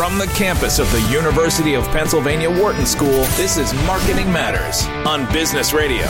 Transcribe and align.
From 0.00 0.16
the 0.16 0.28
campus 0.28 0.78
of 0.78 0.90
the 0.92 1.02
University 1.12 1.74
of 1.74 1.84
Pennsylvania 1.88 2.48
Wharton 2.48 2.86
School, 2.86 3.26
this 3.36 3.58
is 3.58 3.74
Marketing 3.84 4.32
Matters 4.32 4.86
on 5.06 5.30
Business 5.30 5.74
Radio. 5.74 6.06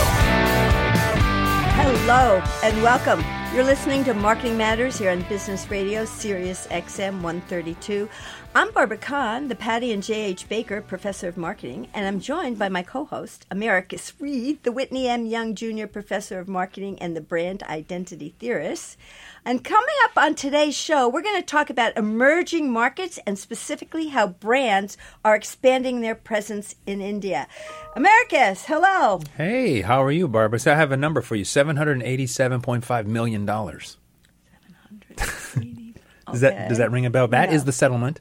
Hello 1.74 2.40
and 2.62 2.80
welcome. 2.84 3.18
You're 3.52 3.64
listening 3.64 4.04
to 4.04 4.14
Marketing 4.14 4.56
Matters 4.56 4.96
here 4.96 5.10
on 5.10 5.22
Business 5.22 5.68
Radio, 5.72 6.04
Sirius 6.04 6.68
XM 6.68 7.14
132. 7.14 8.08
I'm 8.52 8.72
Barbara 8.72 8.96
Kahn, 8.98 9.46
the 9.46 9.54
Patty 9.54 9.92
and 9.92 10.02
J.H. 10.02 10.48
Baker 10.48 10.80
Professor 10.82 11.28
of 11.28 11.36
Marketing, 11.36 11.86
and 11.94 12.04
I'm 12.04 12.18
joined 12.18 12.58
by 12.58 12.68
my 12.68 12.82
co 12.82 13.04
host, 13.04 13.46
Americus 13.48 14.12
Reed, 14.18 14.64
the 14.64 14.72
Whitney 14.72 15.06
M. 15.08 15.24
Young 15.24 15.54
Jr. 15.54 15.86
Professor 15.86 16.40
of 16.40 16.48
Marketing 16.48 16.98
and 17.00 17.16
the 17.16 17.20
Brand 17.20 17.62
Identity 17.62 18.34
Theorist. 18.40 18.96
And 19.44 19.62
coming 19.62 19.94
up 20.04 20.16
on 20.16 20.34
today's 20.34 20.74
show, 20.76 21.08
we're 21.08 21.22
going 21.22 21.40
to 21.40 21.46
talk 21.46 21.70
about 21.70 21.96
emerging 21.96 22.72
markets 22.72 23.20
and 23.24 23.38
specifically 23.38 24.08
how 24.08 24.26
brands 24.26 24.96
are 25.24 25.36
expanding 25.36 26.00
their 26.00 26.16
presence 26.16 26.74
in 26.86 27.00
India. 27.00 27.46
Americus, 27.94 28.64
hello. 28.66 29.20
Hey, 29.36 29.82
how 29.82 30.02
are 30.02 30.10
you, 30.10 30.26
Barbara? 30.26 30.58
So 30.58 30.72
I 30.72 30.74
have 30.74 30.90
a 30.90 30.96
number 30.96 31.20
for 31.20 31.36
you 31.36 31.44
$787.5 31.44 33.06
million. 33.06 33.46
Does, 36.30 36.42
that, 36.42 36.68
does 36.68 36.78
that 36.78 36.92
ring 36.92 37.06
a 37.06 37.10
bell? 37.10 37.26
That 37.26 37.52
is 37.52 37.62
Yeah. 37.62 37.66
the 37.66 37.72
settlement. 37.72 38.20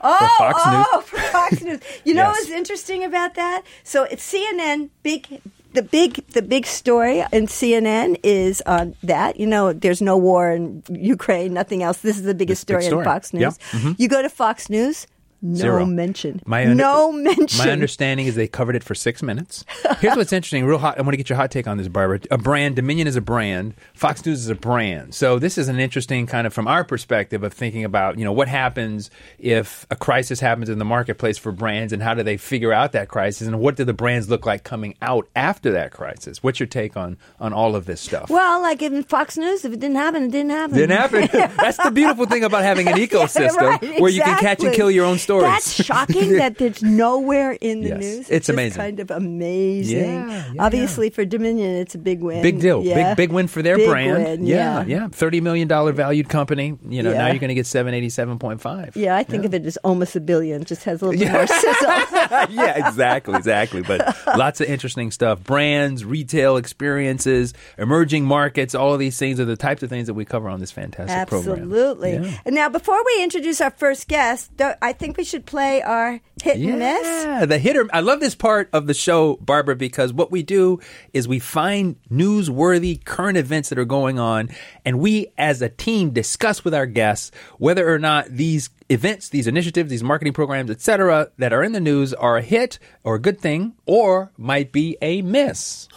Oh, 0.00 0.16
for 0.18 0.52
Fox 0.52 0.62
oh, 0.64 0.70
News. 0.94 1.04
for 1.08 1.18
Fox 1.32 1.62
News. 1.62 1.80
You 2.04 2.14
know 2.14 2.22
Yes. 2.28 2.36
what's 2.38 2.50
interesting 2.50 3.04
about 3.04 3.34
that? 3.34 3.62
So 3.84 4.04
it's 4.04 4.32
CNN. 4.32 4.90
Big, 5.02 5.40
the 5.72 5.82
big, 5.82 6.24
the 6.28 6.42
big 6.42 6.66
story 6.66 7.20
in 7.32 7.46
CNN 7.46 8.18
is 8.22 8.62
on 8.66 8.94
that. 9.02 9.38
You 9.38 9.46
know, 9.46 9.72
there's 9.72 10.00
no 10.00 10.16
war 10.16 10.50
in 10.52 10.82
Ukraine, 10.88 11.52
nothing 11.52 11.82
else. 11.82 11.98
This 11.98 12.16
is 12.16 12.22
the 12.24 12.34
biggest 12.34 12.66
big 12.66 12.74
story, 12.80 12.84
story. 12.84 13.06
on 13.06 13.12
Fox 13.12 13.32
Yeah. 13.32 13.40
News. 13.40 13.58
Mhm. 13.72 13.94
You 13.98 14.08
go 14.08 14.22
to 14.22 14.28
Fox 14.30 14.70
News. 14.70 15.06
No 15.40 15.54
Zero. 15.56 15.86
mention. 15.86 16.42
My 16.46 16.62
under- 16.62 16.74
no 16.74 17.12
mention. 17.12 17.58
My 17.64 17.70
understanding 17.70 18.26
is 18.26 18.34
they 18.34 18.48
covered 18.48 18.74
it 18.74 18.82
for 18.82 18.94
six 18.96 19.22
minutes. 19.22 19.64
Here's 20.00 20.16
what's 20.16 20.32
interesting, 20.32 20.64
real 20.64 20.78
hot. 20.78 20.98
I 20.98 21.02
want 21.02 21.12
to 21.12 21.16
get 21.16 21.28
your 21.28 21.36
hot 21.36 21.52
take 21.52 21.68
on 21.68 21.78
this, 21.78 21.86
Barbara. 21.86 22.20
A 22.32 22.38
brand, 22.38 22.74
Dominion 22.74 23.06
is 23.06 23.14
a 23.14 23.20
brand, 23.20 23.74
Fox 23.94 24.24
News 24.26 24.40
is 24.40 24.48
a 24.48 24.56
brand. 24.56 25.14
So 25.14 25.38
this 25.38 25.56
is 25.56 25.68
an 25.68 25.78
interesting 25.78 26.26
kind 26.26 26.46
of 26.46 26.52
from 26.52 26.66
our 26.66 26.82
perspective 26.82 27.44
of 27.44 27.52
thinking 27.52 27.84
about, 27.84 28.18
you 28.18 28.24
know, 28.24 28.32
what 28.32 28.48
happens 28.48 29.10
if 29.38 29.86
a 29.90 29.96
crisis 29.96 30.40
happens 30.40 30.68
in 30.68 30.78
the 30.78 30.84
marketplace 30.84 31.38
for 31.38 31.52
brands, 31.52 31.92
and 31.92 32.02
how 32.02 32.14
do 32.14 32.24
they 32.24 32.36
figure 32.36 32.72
out 32.72 32.90
that 32.92 33.08
crisis, 33.08 33.46
and 33.46 33.60
what 33.60 33.76
do 33.76 33.84
the 33.84 33.92
brands 33.92 34.28
look 34.28 34.44
like 34.44 34.64
coming 34.64 34.96
out 35.02 35.28
after 35.36 35.70
that 35.70 35.92
crisis? 35.92 36.42
What's 36.42 36.58
your 36.58 36.66
take 36.66 36.96
on 36.96 37.16
on 37.38 37.52
all 37.52 37.76
of 37.76 37.86
this 37.86 38.00
stuff? 38.00 38.28
Well, 38.28 38.60
like 38.60 38.82
in 38.82 39.04
Fox 39.04 39.36
News, 39.38 39.64
if 39.64 39.72
it 39.72 39.78
didn't 39.78 39.96
happen, 39.96 40.24
it 40.24 40.32
didn't 40.32 40.50
happen. 40.50 40.76
Didn't 40.76 40.96
happen. 40.98 41.28
That's 41.56 41.76
the 41.76 41.92
beautiful 41.92 42.26
thing 42.26 42.42
about 42.42 42.64
having 42.64 42.88
an 42.88 42.94
ecosystem 42.98 43.56
right, 43.56 44.00
where 44.00 44.10
you 44.10 44.22
can 44.22 44.38
catch 44.40 44.64
and 44.64 44.74
kill 44.74 44.90
your 44.90 45.04
own 45.04 45.18
stories. 45.28 45.46
That's 45.52 45.84
shocking 45.84 46.32
that 46.38 46.56
there's 46.56 46.82
nowhere 46.82 47.52
in 47.52 47.82
the 47.82 47.88
Yes, 47.88 48.00
news. 48.00 48.18
it's 48.30 48.46
just 48.46 48.48
amazing. 48.48 48.80
kind 48.80 49.00
of 49.00 49.10
amazing. 49.10 49.98
Yeah, 49.98 50.52
yeah, 50.54 50.62
Obviously, 50.64 51.10
for 51.10 51.24
Dominion, 51.26 51.76
it's 51.76 51.94
a 51.94 51.98
big 51.98 52.22
win. 52.22 52.42
Big 52.42 52.60
deal. 52.60 52.82
Big 52.82 53.16
big 53.16 53.30
win 53.30 53.46
for 53.46 53.60
their 53.60 53.76
Big 53.76 53.88
brand. 53.88 54.22
win, 54.24 54.46
yeah, 54.46 54.84
yeah. 54.84 55.00
yeah. 55.02 55.08
Thirty 55.08 55.40
million 55.42 55.68
dollar 55.68 55.92
valued 55.92 56.28
company. 56.30 56.78
You 56.88 57.02
know, 57.02 57.12
now 57.12 57.26
you're 57.26 57.38
going 57.38 57.48
to 57.48 57.54
get 57.54 57.66
seven 57.66 57.92
eighty 57.92 58.08
seven 58.08 58.38
point 58.38 58.60
five. 58.62 58.96
Yeah, 58.96 59.16
I 59.16 59.22
think 59.22 59.44
of 59.44 59.52
it 59.52 59.66
as 59.66 59.76
almost 59.78 60.16
a 60.16 60.20
billion. 60.20 60.64
Just 60.64 60.84
has 60.84 61.02
a 61.02 61.06
little 61.06 61.20
bit 61.20 61.30
more 61.30 61.46
sizzle. 61.46 61.88
yeah, 62.50 62.88
exactly, 62.88 63.34
exactly. 63.34 63.82
But 63.82 64.16
lots 64.38 64.60
of 64.62 64.68
interesting 64.68 65.10
stuff. 65.10 65.42
Brands, 65.44 66.04
retail 66.04 66.56
experiences, 66.56 67.52
emerging 67.76 68.24
markets, 68.24 68.74
all 68.74 68.94
of 68.94 68.98
these 68.98 69.18
things 69.18 69.38
are 69.40 69.44
the 69.44 69.56
types 69.56 69.82
of 69.82 69.90
things 69.90 70.06
that 70.06 70.14
we 70.14 70.24
cover 70.24 70.48
on 70.48 70.60
this 70.60 70.70
fantastic 70.70 71.28
program. 71.28 71.58
Absolutely. 71.58 72.12
Yeah. 72.14 72.38
And 72.46 72.54
now, 72.54 72.68
before 72.70 72.98
we 73.04 73.22
introduce 73.22 73.60
our 73.60 73.70
first 73.70 74.08
guest, 74.08 74.50
I 74.80 74.92
think 74.92 75.17
we 75.18 75.24
should 75.24 75.44
play 75.44 75.82
our 75.82 76.20
hit 76.42 76.56
and 76.56 76.78
miss. 76.78 77.02
Yeah, 77.02 77.44
the 77.44 77.58
hitter. 77.58 77.86
I 77.92 78.00
love 78.00 78.20
this 78.20 78.36
part 78.36 78.70
of 78.72 78.86
the 78.86 78.94
show, 78.94 79.36
Barbara, 79.36 79.74
because 79.74 80.12
what 80.12 80.30
we 80.30 80.44
do 80.44 80.78
is 81.12 81.26
we 81.26 81.40
find 81.40 81.96
newsworthy 82.08 83.04
current 83.04 83.36
events 83.36 83.68
that 83.68 83.78
are 83.78 83.84
going 83.84 84.20
on, 84.20 84.48
and 84.84 85.00
we, 85.00 85.26
as 85.36 85.60
a 85.60 85.68
team, 85.68 86.10
discuss 86.10 86.64
with 86.64 86.72
our 86.72 86.86
guests 86.86 87.32
whether 87.58 87.92
or 87.92 87.98
not 87.98 88.28
these 88.30 88.70
events, 88.88 89.28
these 89.28 89.48
initiatives, 89.48 89.90
these 89.90 90.04
marketing 90.04 90.32
programs, 90.32 90.70
etc., 90.70 91.30
that 91.36 91.52
are 91.52 91.64
in 91.64 91.72
the 91.72 91.80
news 91.80 92.14
are 92.14 92.36
a 92.36 92.42
hit 92.42 92.78
or 93.02 93.16
a 93.16 93.20
good 93.20 93.40
thing, 93.40 93.74
or 93.86 94.30
might 94.38 94.70
be 94.70 94.96
a 95.02 95.20
miss. 95.22 95.88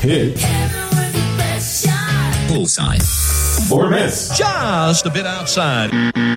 Hit 0.00 0.42
Bullseye. 2.48 2.98
or 3.70 3.90
miss. 3.90 4.36
Just 4.36 5.04
a 5.04 5.10
bit 5.10 5.26
outside. 5.26 6.36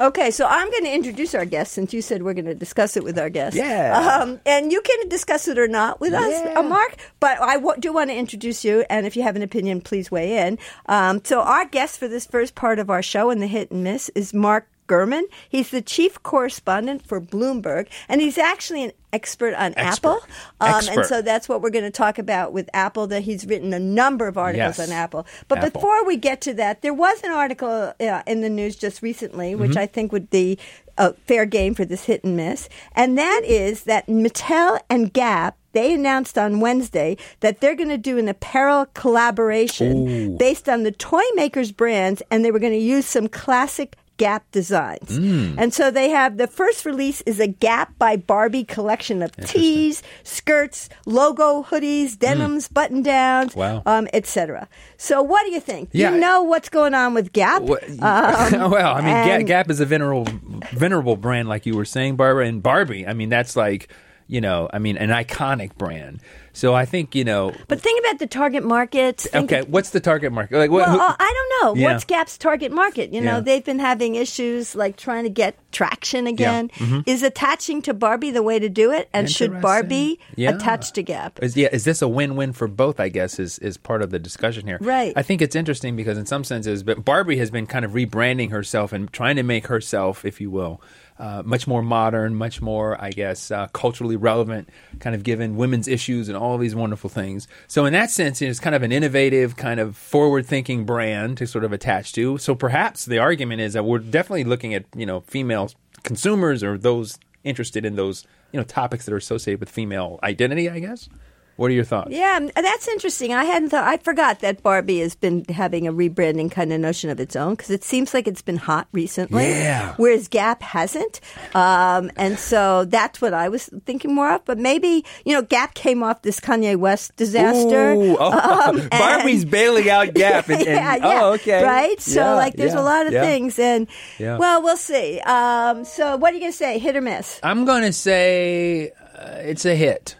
Okay, 0.00 0.30
so 0.30 0.46
I'm 0.46 0.70
going 0.70 0.84
to 0.84 0.94
introduce 0.94 1.34
our 1.34 1.44
guest 1.44 1.72
since 1.72 1.92
you 1.92 2.00
said 2.00 2.22
we're 2.22 2.32
going 2.32 2.46
to 2.46 2.54
discuss 2.54 2.96
it 2.96 3.04
with 3.04 3.18
our 3.18 3.28
guest. 3.28 3.54
Yeah. 3.54 4.20
Um, 4.22 4.40
and 4.46 4.72
you 4.72 4.80
can 4.80 5.08
discuss 5.10 5.46
it 5.46 5.58
or 5.58 5.68
not 5.68 6.00
with 6.00 6.14
us, 6.14 6.56
uh, 6.56 6.62
Mark. 6.62 6.96
But 7.20 7.38
I 7.40 7.56
w- 7.56 7.78
do 7.78 7.92
want 7.92 8.08
to 8.08 8.16
introduce 8.16 8.64
you, 8.64 8.84
and 8.88 9.04
if 9.04 9.14
you 9.14 9.22
have 9.22 9.36
an 9.36 9.42
opinion, 9.42 9.82
please 9.82 10.10
weigh 10.10 10.38
in. 10.46 10.58
Um, 10.86 11.20
so 11.22 11.42
our 11.42 11.66
guest 11.66 11.98
for 11.98 12.08
this 12.08 12.24
first 12.26 12.54
part 12.54 12.78
of 12.78 12.88
our 12.88 13.02
show 13.02 13.28
in 13.28 13.40
the 13.40 13.46
hit 13.46 13.70
and 13.70 13.84
miss 13.84 14.08
is 14.14 14.32
Mark 14.32 14.66
Gurman. 14.90 15.22
He's 15.48 15.70
the 15.70 15.82
chief 15.82 16.20
correspondent 16.22 17.06
for 17.06 17.20
Bloomberg, 17.20 17.86
and 18.08 18.20
he's 18.20 18.38
actually 18.38 18.82
an 18.84 18.92
expert 19.12 19.54
on 19.54 19.72
Expert. 19.76 20.18
Apple. 20.18 20.20
Um, 20.60 20.98
and 20.98 21.06
so 21.06 21.22
that's 21.22 21.48
what 21.48 21.62
we're 21.62 21.70
going 21.70 21.84
to 21.84 21.90
talk 21.90 22.18
about 22.18 22.52
with 22.52 22.68
Apple. 22.74 23.06
That 23.06 23.22
he's 23.22 23.46
written 23.46 23.72
a 23.72 23.78
number 23.80 24.26
of 24.26 24.36
articles 24.36 24.78
Yes. 24.78 24.88
on 24.88 24.92
Apple. 24.94 25.26
But 25.48 25.58
Apple. 25.58 25.70
before 25.70 26.04
we 26.04 26.16
get 26.16 26.40
to 26.42 26.54
that, 26.54 26.82
there 26.82 26.94
was 26.94 27.22
an 27.22 27.30
article 27.30 27.92
uh, 28.00 28.22
in 28.26 28.40
the 28.40 28.50
news 28.50 28.76
just 28.76 29.00
recently, 29.02 29.54
which 29.54 29.70
Mm-hmm. 29.72 29.78
I 29.78 29.86
think 29.86 30.10
would 30.12 30.30
be 30.30 30.58
a 30.98 31.12
fair 31.26 31.46
game 31.46 31.74
for 31.74 31.84
this 31.84 32.04
hit 32.04 32.24
and 32.24 32.36
miss, 32.36 32.68
and 32.94 33.16
that 33.16 33.42
is 33.44 33.84
that 33.84 34.06
Mattel 34.08 34.80
and 34.90 35.12
Gap. 35.12 35.56
They 35.72 35.94
announced 35.94 36.36
on 36.36 36.58
Wednesday 36.58 37.16
that 37.40 37.60
they're 37.60 37.76
going 37.76 37.90
to 37.90 37.96
do 37.96 38.18
an 38.18 38.26
apparel 38.26 38.86
collaboration 38.92 40.36
based 40.36 40.68
on 40.68 40.82
the 40.82 40.90
toy 40.92 41.22
makers' 41.36 41.72
brands, 41.72 42.22
and 42.30 42.44
they 42.44 42.50
were 42.50 42.58
going 42.58 42.72
to 42.72 42.78
use 42.78 43.06
some 43.06 43.28
classic 43.28 43.96
Gap 44.20 44.44
designs. 44.52 45.18
Mm. 45.18 45.54
And 45.56 45.72
so 45.72 45.90
they 45.90 46.10
have 46.10 46.36
the 46.36 46.46
first 46.46 46.84
release 46.84 47.22
is 47.22 47.40
a 47.40 47.46
Gap 47.46 47.96
by 47.98 48.16
Barbie 48.16 48.64
collection 48.64 49.22
of 49.22 49.34
tees, 49.46 50.02
skirts, 50.24 50.90
logo 51.06 51.62
hoodies, 51.62 52.18
denims, 52.18 52.68
button 52.68 53.02
downs, 53.02 53.54
Mm. 53.54 53.56
Wow. 53.56 53.82
um, 53.86 54.08
etc. 54.12 54.68
So 54.98 55.22
what 55.22 55.46
do 55.46 55.52
you 55.52 55.60
think? 55.60 55.92
Do 55.92 55.98
Yeah. 55.98 56.12
you 56.12 56.20
know 56.20 56.42
what's 56.42 56.68
going 56.68 56.92
on 56.92 57.14
with 57.14 57.32
Gap? 57.32 57.62
Um, 57.62 57.68
well, 58.70 58.94
I 58.94 59.00
mean, 59.00 59.14
and- 59.16 59.46
Gap 59.46 59.70
is 59.70 59.80
a 59.80 59.86
venerable, 59.86 60.26
venerable 60.72 61.16
brand, 61.16 61.48
like 61.48 61.64
you 61.64 61.74
were 61.74 61.86
saying, 61.86 62.16
Barbara, 62.16 62.46
and 62.46 62.62
Barbie. 62.62 63.06
I 63.06 63.14
mean, 63.14 63.30
that's 63.30 63.56
like, 63.56 63.88
you 64.28 64.42
know, 64.42 64.68
I 64.70 64.78
mean, 64.78 64.98
an 64.98 65.08
iconic 65.08 65.76
brand. 65.78 66.20
So 66.52 66.74
I 66.74 66.84
think, 66.84 67.14
you 67.14 67.24
know, 67.24 67.54
But 67.68 67.80
think 67.80 68.04
about 68.04 68.18
the 68.18 68.26
target 68.26 68.64
market. 68.64 69.18
Think 69.20 69.52
okay, 69.52 69.62
what's 69.70 69.90
the 69.90 70.00
target 70.00 70.32
market? 70.32 70.58
Like, 70.58 70.70
what? 70.70 70.88
Well, 70.88 70.98
who- 70.98 71.00
uh, 71.00 71.16
I 71.18 71.32
don't 71.60 71.76
know. 71.76 71.80
Yeah. 71.80 71.92
What's 71.92 72.04
Gap's 72.04 72.36
target 72.36 72.72
market? 72.72 73.12
You 73.12 73.20
know, 73.20 73.36
Yeah. 73.36 73.40
they've 73.40 73.64
been 73.64 73.78
having 73.78 74.16
issues 74.16 74.74
like 74.74 74.96
trying 74.96 75.24
to 75.24 75.30
get 75.30 75.54
traction 75.70 76.26
again. 76.26 76.68
Mm-hmm. 76.70 77.00
Is 77.06 77.22
attaching 77.22 77.82
to 77.82 77.94
Barbie 77.94 78.32
the 78.32 78.42
way 78.42 78.58
to 78.58 78.68
do 78.68 78.90
it? 78.90 79.08
And 79.12 79.30
should 79.30 79.60
Barbie 79.60 80.18
Yeah. 80.34 80.56
attach 80.56 80.92
to 80.94 81.02
Gap? 81.04 81.38
Is, 81.40 81.56
yeah, 81.56 81.68
is 81.70 81.84
this 81.84 82.02
a 82.02 82.08
win-win 82.08 82.52
for 82.52 82.66
both? 82.66 82.98
I 82.98 83.08
guess 83.08 83.38
is 83.38 83.58
is 83.60 83.76
part 83.76 84.02
of 84.02 84.10
the 84.10 84.18
discussion 84.18 84.66
here. 84.66 84.78
Right. 84.80 85.12
I 85.16 85.22
think 85.22 85.40
it's 85.42 85.54
interesting 85.54 85.94
because 85.94 86.18
in 86.18 86.26
some 86.26 86.42
senses, 86.42 86.82
but 86.82 87.04
Barbie 87.04 87.36
has 87.36 87.50
been 87.50 87.66
kind 87.68 87.84
of 87.84 87.92
rebranding 87.92 88.50
herself 88.50 88.92
and 88.92 89.12
trying 89.12 89.36
to 89.36 89.42
make 89.44 89.68
herself, 89.68 90.24
if 90.24 90.40
you 90.40 90.50
will, 90.50 90.80
uh, 91.20 91.42
much 91.44 91.66
more 91.66 91.82
modern, 91.82 92.34
much 92.34 92.62
more, 92.62 93.00
I 93.00 93.10
guess, 93.10 93.50
uh, 93.50 93.68
culturally 93.68 94.16
relevant, 94.16 94.70
kind 95.00 95.14
of 95.14 95.22
given 95.22 95.56
women's 95.56 95.86
issues 95.86 96.28
and 96.28 96.36
all 96.36 96.56
these 96.56 96.74
wonderful 96.74 97.10
things. 97.10 97.46
So 97.68 97.84
in 97.84 97.92
that 97.92 98.10
sense, 98.10 98.40
it's 98.40 98.58
kind 98.58 98.74
of 98.74 98.82
an 98.82 98.90
innovative, 98.90 99.54
kind 99.56 99.80
of 99.80 99.96
forward-thinking 99.96 100.86
brand 100.86 101.36
to 101.36 101.46
sort 101.46 101.64
of 101.64 101.72
attach 101.74 102.14
to. 102.14 102.38
So 102.38 102.54
perhaps 102.54 103.04
the 103.04 103.18
argument 103.18 103.60
is 103.60 103.74
that 103.74 103.84
we're 103.84 103.98
definitely 103.98 104.44
looking 104.44 104.72
at 104.72 104.86
you 104.96 105.04
know 105.04 105.20
female 105.20 105.70
consumers 106.04 106.64
or 106.64 106.78
those 106.78 107.18
interested 107.44 107.84
in 107.84 107.96
those 107.96 108.26
you 108.52 108.58
know 108.58 108.64
topics 108.64 109.04
that 109.04 109.12
are 109.12 109.18
associated 109.18 109.60
with 109.60 109.68
female 109.68 110.18
identity. 110.22 110.70
I 110.70 110.78
guess. 110.78 111.10
What 111.60 111.70
are 111.70 111.74
your 111.74 111.84
thoughts? 111.84 112.08
Yeah, 112.10 112.38
um, 112.40 112.50
that's 112.54 112.88
interesting. 112.88 113.34
I 113.34 113.44
hadn't 113.44 113.68
thought. 113.68 113.84
I 113.86 113.98
forgot 113.98 114.40
that 114.40 114.62
Barbie 114.62 115.00
has 115.00 115.14
been 115.14 115.44
having 115.44 115.86
a 115.86 115.92
rebranding 115.92 116.50
kind 116.50 116.72
of 116.72 116.80
notion 116.80 117.10
of 117.10 117.20
its 117.20 117.36
own 117.36 117.52
because 117.52 117.68
it 117.68 117.84
seems 117.84 118.14
like 118.14 118.26
it's 118.26 118.40
been 118.40 118.56
hot 118.56 118.88
recently. 118.92 119.50
Yeah. 119.50 119.92
Whereas 119.98 120.26
Gap 120.26 120.62
hasn't, 120.62 121.20
um, 121.54 122.10
and 122.16 122.38
so 122.38 122.86
that's 122.86 123.20
what 123.20 123.34
I 123.34 123.50
was 123.50 123.68
thinking 123.84 124.14
more 124.14 124.32
of. 124.32 124.44
But 124.46 124.56
maybe 124.56 125.04
you 125.26 125.34
know, 125.34 125.42
Gap 125.42 125.74
came 125.74 126.02
off 126.02 126.22
this 126.22 126.40
Kanye 126.40 126.78
West 126.78 127.14
disaster. 127.16 127.92
Ooh, 127.92 128.16
oh, 128.18 128.68
um, 128.70 128.80
and- 128.80 128.88
Barbie's 128.90 129.44
bailing 129.44 129.90
out 129.90 130.14
Gap. 130.14 130.48
And, 130.48 130.60
and- 130.60 130.66
yeah, 130.66 130.96
yeah. 130.96 131.20
Oh, 131.20 131.32
okay. 131.34 131.62
Right? 131.62 132.00
So, 132.00 132.20
Yeah, 132.22 132.34
like, 132.36 132.54
there's 132.54 132.72
yeah, 132.72 132.80
a 132.80 132.82
lot 132.82 133.06
of 133.06 133.12
yeah. 133.12 133.20
things. 133.20 133.58
And, 133.58 133.86
Yeah. 134.18 134.38
well, 134.38 134.62
we'll 134.62 134.78
see. 134.78 135.20
Um, 135.20 135.84
so, 135.84 136.16
what 136.16 136.30
are 136.32 136.36
you 136.36 136.40
going 136.40 136.52
to 136.52 136.56
say? 136.56 136.78
Hit 136.78 136.96
or 136.96 137.02
miss? 137.02 137.38
I'm 137.42 137.66
going 137.66 137.82
to 137.82 137.92
say 137.92 138.92
uh, 139.14 139.40
it's 139.42 139.66
a 139.66 139.74
hit. 139.74 140.16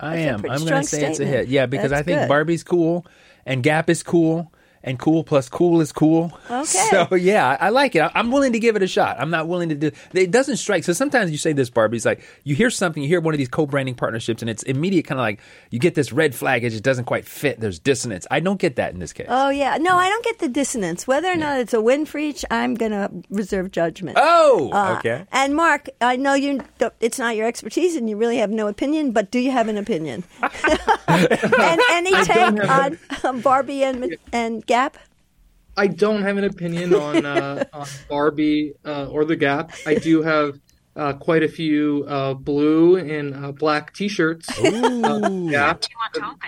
I 0.00 0.16
am. 0.16 0.44
I'm 0.48 0.64
going 0.64 0.82
to 0.82 0.84
say 0.84 1.04
it's 1.04 1.20
a 1.20 1.26
hit. 1.26 1.48
Yeah, 1.48 1.66
because 1.66 1.90
That's 1.90 2.00
I 2.00 2.02
think 2.04 2.20
good. 2.20 2.28
Barbie's 2.28 2.64
cool 2.64 3.06
and 3.46 3.62
Gap 3.62 3.90
is 3.90 4.02
cool. 4.02 4.52
And 4.84 4.98
cool 4.98 5.24
plus 5.24 5.48
cool 5.48 5.80
is 5.80 5.90
cool. 5.92 6.30
Okay. 6.50 6.88
So 6.90 7.14
yeah, 7.14 7.56
I, 7.58 7.70
like 7.70 7.96
it. 7.96 8.02
I'm 8.14 8.30
willing 8.30 8.52
to 8.52 8.58
give 8.58 8.76
it 8.76 8.82
a 8.82 8.86
shot. 8.86 9.16
I'm 9.18 9.30
not 9.30 9.48
willing 9.48 9.70
to 9.70 9.74
do. 9.74 9.90
It 10.12 10.30
doesn't 10.30 10.58
strike. 10.58 10.84
So 10.84 10.92
sometimes 10.92 11.30
you 11.30 11.38
say 11.38 11.52
this, 11.54 11.70
Barbie. 11.70 11.96
It's 11.96 12.06
like 12.06 12.22
you 12.44 12.54
hear 12.54 12.70
something, 12.70 13.02
you 13.02 13.08
hear 13.08 13.20
one 13.20 13.34
of 13.34 13.38
these 13.38 13.48
co-branding 13.48 13.94
partnerships, 13.94 14.42
and 14.42 14.50
it's 14.50 14.62
immediate, 14.62 15.06
kind 15.06 15.18
of 15.18 15.22
like 15.22 15.40
you 15.70 15.78
get 15.78 15.94
this 15.94 16.12
red 16.12 16.34
flag. 16.34 16.62
It 16.64 16.70
just 16.70 16.84
doesn't 16.84 17.06
quite 17.06 17.24
fit. 17.24 17.58
There's 17.60 17.78
dissonance. 17.78 18.26
I 18.30 18.40
don't 18.40 18.60
get 18.60 18.76
that 18.76 18.92
in 18.92 19.00
this 19.00 19.12
case. 19.12 19.26
Oh 19.28 19.48
yeah, 19.48 19.78
no, 19.80 19.96
I 19.96 20.08
don't 20.08 20.24
get 20.24 20.38
the 20.38 20.48
dissonance. 20.48 21.06
Whether 21.06 21.32
or 21.32 21.36
not 21.36 21.58
it's 21.58 21.74
a 21.74 21.80
win 21.80 22.04
for 22.04 22.18
each, 22.18 22.44
I'm 22.50 22.74
gonna 22.74 23.10
reserve 23.30 23.72
judgment. 23.72 24.18
oh, 24.20 24.70
Uh, 24.72 24.96
okay. 24.98 25.24
And 25.32 25.56
Mark, 25.56 25.88
I 26.00 26.16
know 26.16 26.34
you. 26.34 26.60
It's 27.00 27.18
not 27.18 27.36
your 27.36 27.46
expertise, 27.46 27.96
and 27.96 28.08
you 28.08 28.16
really 28.16 28.36
have 28.36 28.50
no 28.50 28.68
opinion. 28.68 29.12
But 29.12 29.30
do 29.30 29.38
you 29.38 29.50
have 29.50 29.68
an 29.68 29.78
opinion? 29.78 30.24
and 31.08 31.80
any 31.90 32.12
take 32.24 32.68
on, 32.68 32.98
on 33.24 33.40
Barbie 33.40 33.82
and 33.84 34.16
and 34.32 34.66
Gap? 34.74 34.98
I 35.76 35.86
don't 35.86 36.22
have 36.22 36.36
an 36.36 36.42
opinion 36.42 36.94
on, 36.94 37.24
uh, 37.24 37.64
on 37.72 37.86
Barbie 38.08 38.72
uh, 38.84 39.06
or 39.06 39.24
the 39.24 39.36
Gap. 39.36 39.70
I 39.86 39.94
do 39.94 40.20
have 40.22 40.58
uh, 40.96 41.12
quite 41.12 41.44
a 41.44 41.48
few 41.48 42.04
uh, 42.08 42.34
blue 42.34 42.96
and 42.96 43.36
uh, 43.36 43.52
black 43.52 43.94
T-shirts 43.94 44.48
uh, 44.58 45.28
Gap 45.48 45.84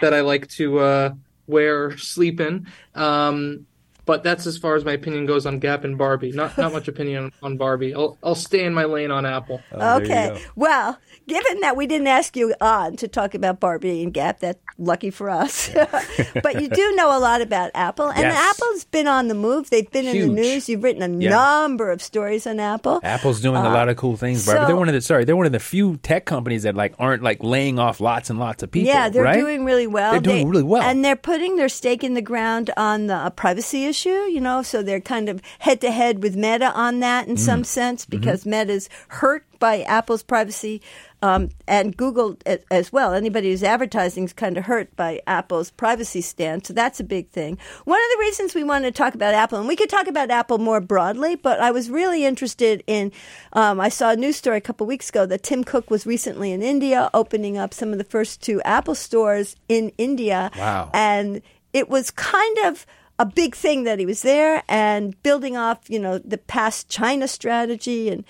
that 0.00 0.12
I 0.12 0.22
like 0.22 0.48
to 0.58 0.80
uh, 0.80 1.10
wear, 1.46 1.96
sleep 1.98 2.40
in. 2.40 2.66
Um, 2.96 3.66
but 4.06 4.22
that's 4.22 4.46
as 4.46 4.56
far 4.56 4.74
as 4.76 4.84
my 4.84 4.92
opinion 4.92 5.26
goes 5.26 5.44
on 5.46 5.58
Gap 5.58 5.84
and 5.84 5.98
Barbie. 5.98 6.32
Not 6.32 6.56
not 6.56 6.72
much 6.72 6.88
opinion 6.94 7.32
on 7.42 7.56
Barbie. 7.58 7.94
I'll 7.94 8.16
I'll 8.22 8.34
stay 8.34 8.64
in 8.64 8.72
my 8.72 8.84
lane 8.84 9.10
on 9.10 9.26
Apple. 9.26 9.60
Oh, 9.72 10.00
okay. 10.00 10.40
Well, 10.54 10.98
given 11.28 11.60
that 11.60 11.76
we 11.76 11.86
didn't 11.86 12.06
ask 12.06 12.36
you 12.36 12.54
on 12.60 12.96
to 12.96 13.08
talk 13.08 13.34
about 13.34 13.60
Barbie 13.60 14.02
and 14.02 14.14
Gap, 14.14 14.40
that's 14.40 14.58
lucky 14.78 15.10
for 15.10 15.28
us. 15.30 15.70
but 16.42 16.60
you 16.60 16.68
do 16.68 16.94
know 16.96 17.16
a 17.16 17.20
lot 17.20 17.40
about 17.42 17.70
Apple, 17.74 18.08
and 18.08 18.20
Yes. 18.20 18.50
Apple's 18.54 18.84
been 18.84 19.06
on 19.08 19.28
the 19.28 19.34
move. 19.34 19.70
They've 19.70 19.90
been 19.90 20.06
in 20.06 20.18
the 20.20 20.26
news. 20.34 20.68
You've 20.68 20.82
written 20.82 21.02
a 21.02 21.18
Yeah. 21.22 21.30
number 21.30 21.90
of 21.90 22.00
stories 22.02 22.46
on 22.46 22.60
Apple. 22.60 23.00
Apple's 23.02 23.40
doing 23.40 23.56
a 23.56 23.70
lot 23.70 23.88
of 23.88 23.96
cool 23.96 24.16
things, 24.16 24.44
Barbie. 24.46 24.58
Uh, 24.60 24.62
so- 24.62 24.66
they're 24.68 24.76
one 24.76 24.88
of 24.88 24.94
the 24.94 25.00
sorry, 25.00 25.24
they're 25.24 25.36
one 25.36 25.46
of 25.46 25.52
the 25.52 25.58
few 25.60 25.96
tech 25.98 26.24
companies 26.26 26.62
that 26.62 26.74
like 26.74 26.94
aren't 26.98 27.22
like 27.22 27.42
laying 27.42 27.78
off 27.78 28.00
lots 28.00 28.30
and 28.30 28.38
lots 28.38 28.62
of 28.62 28.70
people. 28.70 28.88
Yeah, 28.88 29.08
they're 29.08 29.24
right? 29.24 29.38
doing 29.40 29.64
really 29.64 29.86
well. 29.86 30.12
They're 30.12 30.20
doing 30.20 30.44
They- 30.44 30.50
really 30.50 30.62
well. 30.62 30.82
and 30.82 31.04
they're 31.04 31.16
putting 31.16 31.56
their 31.56 31.68
stake 31.68 32.04
in 32.04 32.14
the 32.14 32.22
ground 32.22 32.70
on 32.76 33.06
the 33.08 33.14
uh, 33.16 33.30
privacy 33.30 33.84
issue. 33.86 33.95
You 34.04 34.40
know, 34.40 34.62
so 34.62 34.82
they're 34.82 35.00
kind 35.00 35.28
of 35.28 35.40
head 35.60 35.80
to 35.80 35.90
head 35.90 36.22
with 36.22 36.36
Meta 36.36 36.72
on 36.72 37.00
that 37.00 37.28
in 37.28 37.36
Mm. 37.36 37.38
some 37.38 37.64
sense 37.64 38.04
Mm-hmm. 38.04 38.10
because 38.18 38.44
Meta's 38.46 38.88
hurt 39.08 39.44
by 39.58 39.82
Apple's 39.82 40.22
privacy. 40.22 40.82
Um, 41.22 41.48
and 41.66 41.96
Google 41.96 42.36
as 42.70 42.92
well. 42.92 43.14
Anybody 43.14 43.50
who's 43.50 43.62
advertising 43.62 44.24
is 44.24 44.34
kind 44.34 44.58
of 44.58 44.64
hurt 44.66 44.94
by 44.96 45.22
Apple's 45.26 45.70
privacy 45.70 46.20
stand, 46.20 46.66
so 46.66 46.74
that's 46.74 47.00
a 47.00 47.04
big 47.04 47.30
thing. 47.30 47.56
One 47.84 47.98
of 47.98 48.10
the 48.12 48.18
reasons 48.20 48.54
we 48.54 48.62
wanted 48.62 48.94
to 48.94 48.98
talk 49.02 49.14
about 49.14 49.32
Apple, 49.32 49.58
and 49.58 49.66
we 49.66 49.76
could 49.76 49.88
talk 49.88 50.08
about 50.08 50.30
Apple 50.30 50.58
more 50.58 50.80
broadly, 50.80 51.34
but 51.34 51.58
I 51.58 51.70
was 51.70 51.88
really 51.88 52.26
interested 52.26 52.84
in. 52.86 53.12
Um, 53.54 53.80
I 53.80 53.88
saw 53.88 54.10
a 54.10 54.16
news 54.16 54.36
story 54.36 54.58
a 54.58 54.60
couple 54.60 54.86
weeks 54.86 55.08
ago 55.08 55.24
that 55.24 55.42
Tim 55.42 55.64
Cook 55.64 55.90
was 55.90 56.06
recently 56.06 56.52
in 56.52 56.62
India, 56.62 57.08
opening 57.14 57.56
up 57.56 57.72
some 57.72 57.92
of 57.92 57.98
the 57.98 58.04
first 58.04 58.42
two 58.42 58.60
Apple 58.62 58.94
stores 58.94 59.56
in 59.70 59.90
India. 59.96 60.50
Wow. 60.56 60.90
And 60.92 61.40
it 61.72 61.88
was 61.88 62.10
kind 62.10 62.58
of 62.66 62.84
a 63.18 63.26
big 63.26 63.54
thing 63.54 63.84
that 63.84 63.98
he 63.98 64.06
was 64.06 64.22
there 64.22 64.62
and 64.68 65.20
building 65.22 65.56
off, 65.56 65.88
you 65.88 65.98
know, 65.98 66.18
the 66.18 66.38
past 66.38 66.88
China 66.88 67.26
strategy. 67.28 68.10
And 68.10 68.24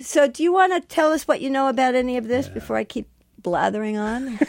so, 0.00 0.26
do 0.28 0.42
you 0.42 0.52
want 0.52 0.72
to 0.72 0.80
tell 0.80 1.12
us 1.12 1.28
what 1.28 1.40
you 1.40 1.50
know 1.50 1.68
about 1.68 1.94
any 1.94 2.16
of 2.16 2.26
this 2.28 2.48
before 2.48 2.76
I 2.76 2.84
keep 2.84 3.06
blathering 3.38 3.96
on? 3.96 4.38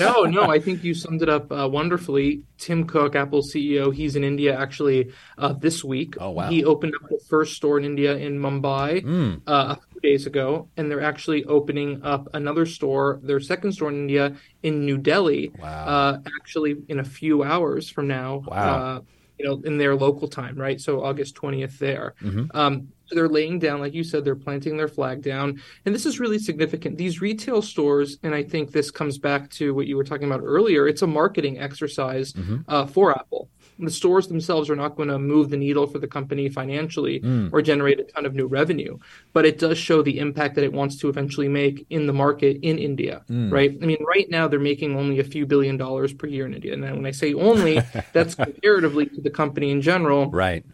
No, 0.00 0.24
no, 0.24 0.42
I 0.50 0.58
think 0.58 0.84
you 0.84 0.94
summed 0.94 1.22
it 1.22 1.28
up 1.28 1.50
uh, 1.50 1.68
wonderfully. 1.70 2.42
Tim 2.58 2.84
Cook, 2.86 3.14
Apple's 3.16 3.52
CEO, 3.52 3.94
he's 3.94 4.14
in 4.14 4.24
India 4.24 4.58
actually 4.58 5.10
uh, 5.38 5.52
this 5.54 5.82
week. 5.82 6.16
Oh, 6.20 6.30
wow. 6.30 6.48
He 6.50 6.64
opened 6.64 6.94
up 6.94 7.08
the 7.08 7.18
first 7.28 7.54
store 7.54 7.78
in 7.78 7.84
India 7.84 8.16
in 8.16 8.38
Mumbai 8.38 9.02
Mm. 9.04 9.42
uh, 9.46 9.76
a 9.76 9.80
few 9.90 10.00
days 10.00 10.26
ago, 10.26 10.68
and 10.76 10.90
they're 10.90 11.02
actually 11.02 11.44
opening 11.44 12.02
up 12.02 12.28
another 12.34 12.66
store, 12.66 13.20
their 13.22 13.40
second 13.40 13.72
store 13.72 13.88
in 13.90 13.96
India 13.96 14.36
in 14.62 14.84
New 14.84 14.98
Delhi, 14.98 15.52
uh, 15.62 16.18
actually 16.40 16.76
in 16.88 16.98
a 17.00 17.04
few 17.04 17.42
hours 17.42 17.88
from 17.88 18.06
now. 18.08 18.42
Wow. 18.46 19.04
You 19.38 19.44
know, 19.46 19.62
in 19.64 19.76
their 19.78 19.94
local 19.94 20.28
time, 20.28 20.56
right? 20.56 20.80
So 20.80 21.04
August 21.04 21.34
20th 21.36 21.78
there. 21.78 22.14
Mm-hmm. 22.22 22.56
Um, 22.56 22.88
so 23.06 23.14
they're 23.14 23.28
laying 23.28 23.58
down, 23.60 23.80
like 23.80 23.94
you 23.94 24.02
said, 24.02 24.24
they're 24.24 24.34
planting 24.34 24.76
their 24.76 24.88
flag 24.88 25.22
down. 25.22 25.62
And 25.84 25.94
this 25.94 26.06
is 26.06 26.18
really 26.18 26.38
significant. 26.38 26.96
These 26.96 27.20
retail 27.20 27.62
stores, 27.62 28.18
and 28.24 28.34
I 28.34 28.42
think 28.42 28.72
this 28.72 28.90
comes 28.90 29.16
back 29.18 29.48
to 29.50 29.74
what 29.74 29.86
you 29.86 29.96
were 29.96 30.02
talking 30.04 30.26
about 30.26 30.40
earlier, 30.42 30.88
it's 30.88 31.02
a 31.02 31.06
marketing 31.06 31.58
exercise 31.60 32.32
Mm-hmm. 32.32 32.56
uh, 32.66 32.86
for 32.86 33.12
Apple. 33.12 33.48
The 33.78 33.90
stores 33.90 34.26
themselves 34.28 34.70
are 34.70 34.76
not 34.76 34.96
going 34.96 35.08
to 35.08 35.18
move 35.18 35.50
the 35.50 35.56
needle 35.56 35.86
for 35.86 35.98
the 35.98 36.06
company 36.06 36.48
financially 36.48 37.20
Mm. 37.20 37.50
or 37.52 37.60
generate 37.62 38.00
a 38.00 38.04
ton 38.04 38.24
of 38.26 38.34
new 38.34 38.46
revenue, 38.46 38.98
but 39.32 39.44
it 39.44 39.58
does 39.58 39.76
show 39.78 40.02
the 40.02 40.18
impact 40.18 40.54
that 40.54 40.64
it 40.64 40.72
wants 40.72 40.96
to 40.96 41.08
eventually 41.08 41.48
make 41.48 41.84
in 41.90 42.06
the 42.06 42.12
market 42.12 42.58
in 42.62 42.78
India, 42.78 43.22
Mm. 43.30 43.52
right? 43.52 43.76
I 43.82 43.86
mean, 43.86 44.02
right 44.06 44.28
now 44.30 44.48
they're 44.48 44.58
making 44.60 44.96
only 44.96 45.18
a 45.18 45.24
few 45.24 45.44
billion 45.46 45.76
dollars 45.76 46.12
per 46.12 46.26
year 46.26 46.46
in 46.46 46.54
India. 46.54 46.72
And 46.72 46.82
when 46.82 47.06
I 47.06 47.10
say 47.10 47.34
only, 47.34 47.80
that's 48.12 48.34
comparatively 48.34 49.06
to 49.06 49.20
the 49.20 49.30
company 49.30 49.70
in 49.70 49.80
general, 49.82 50.30
right. 50.30 50.64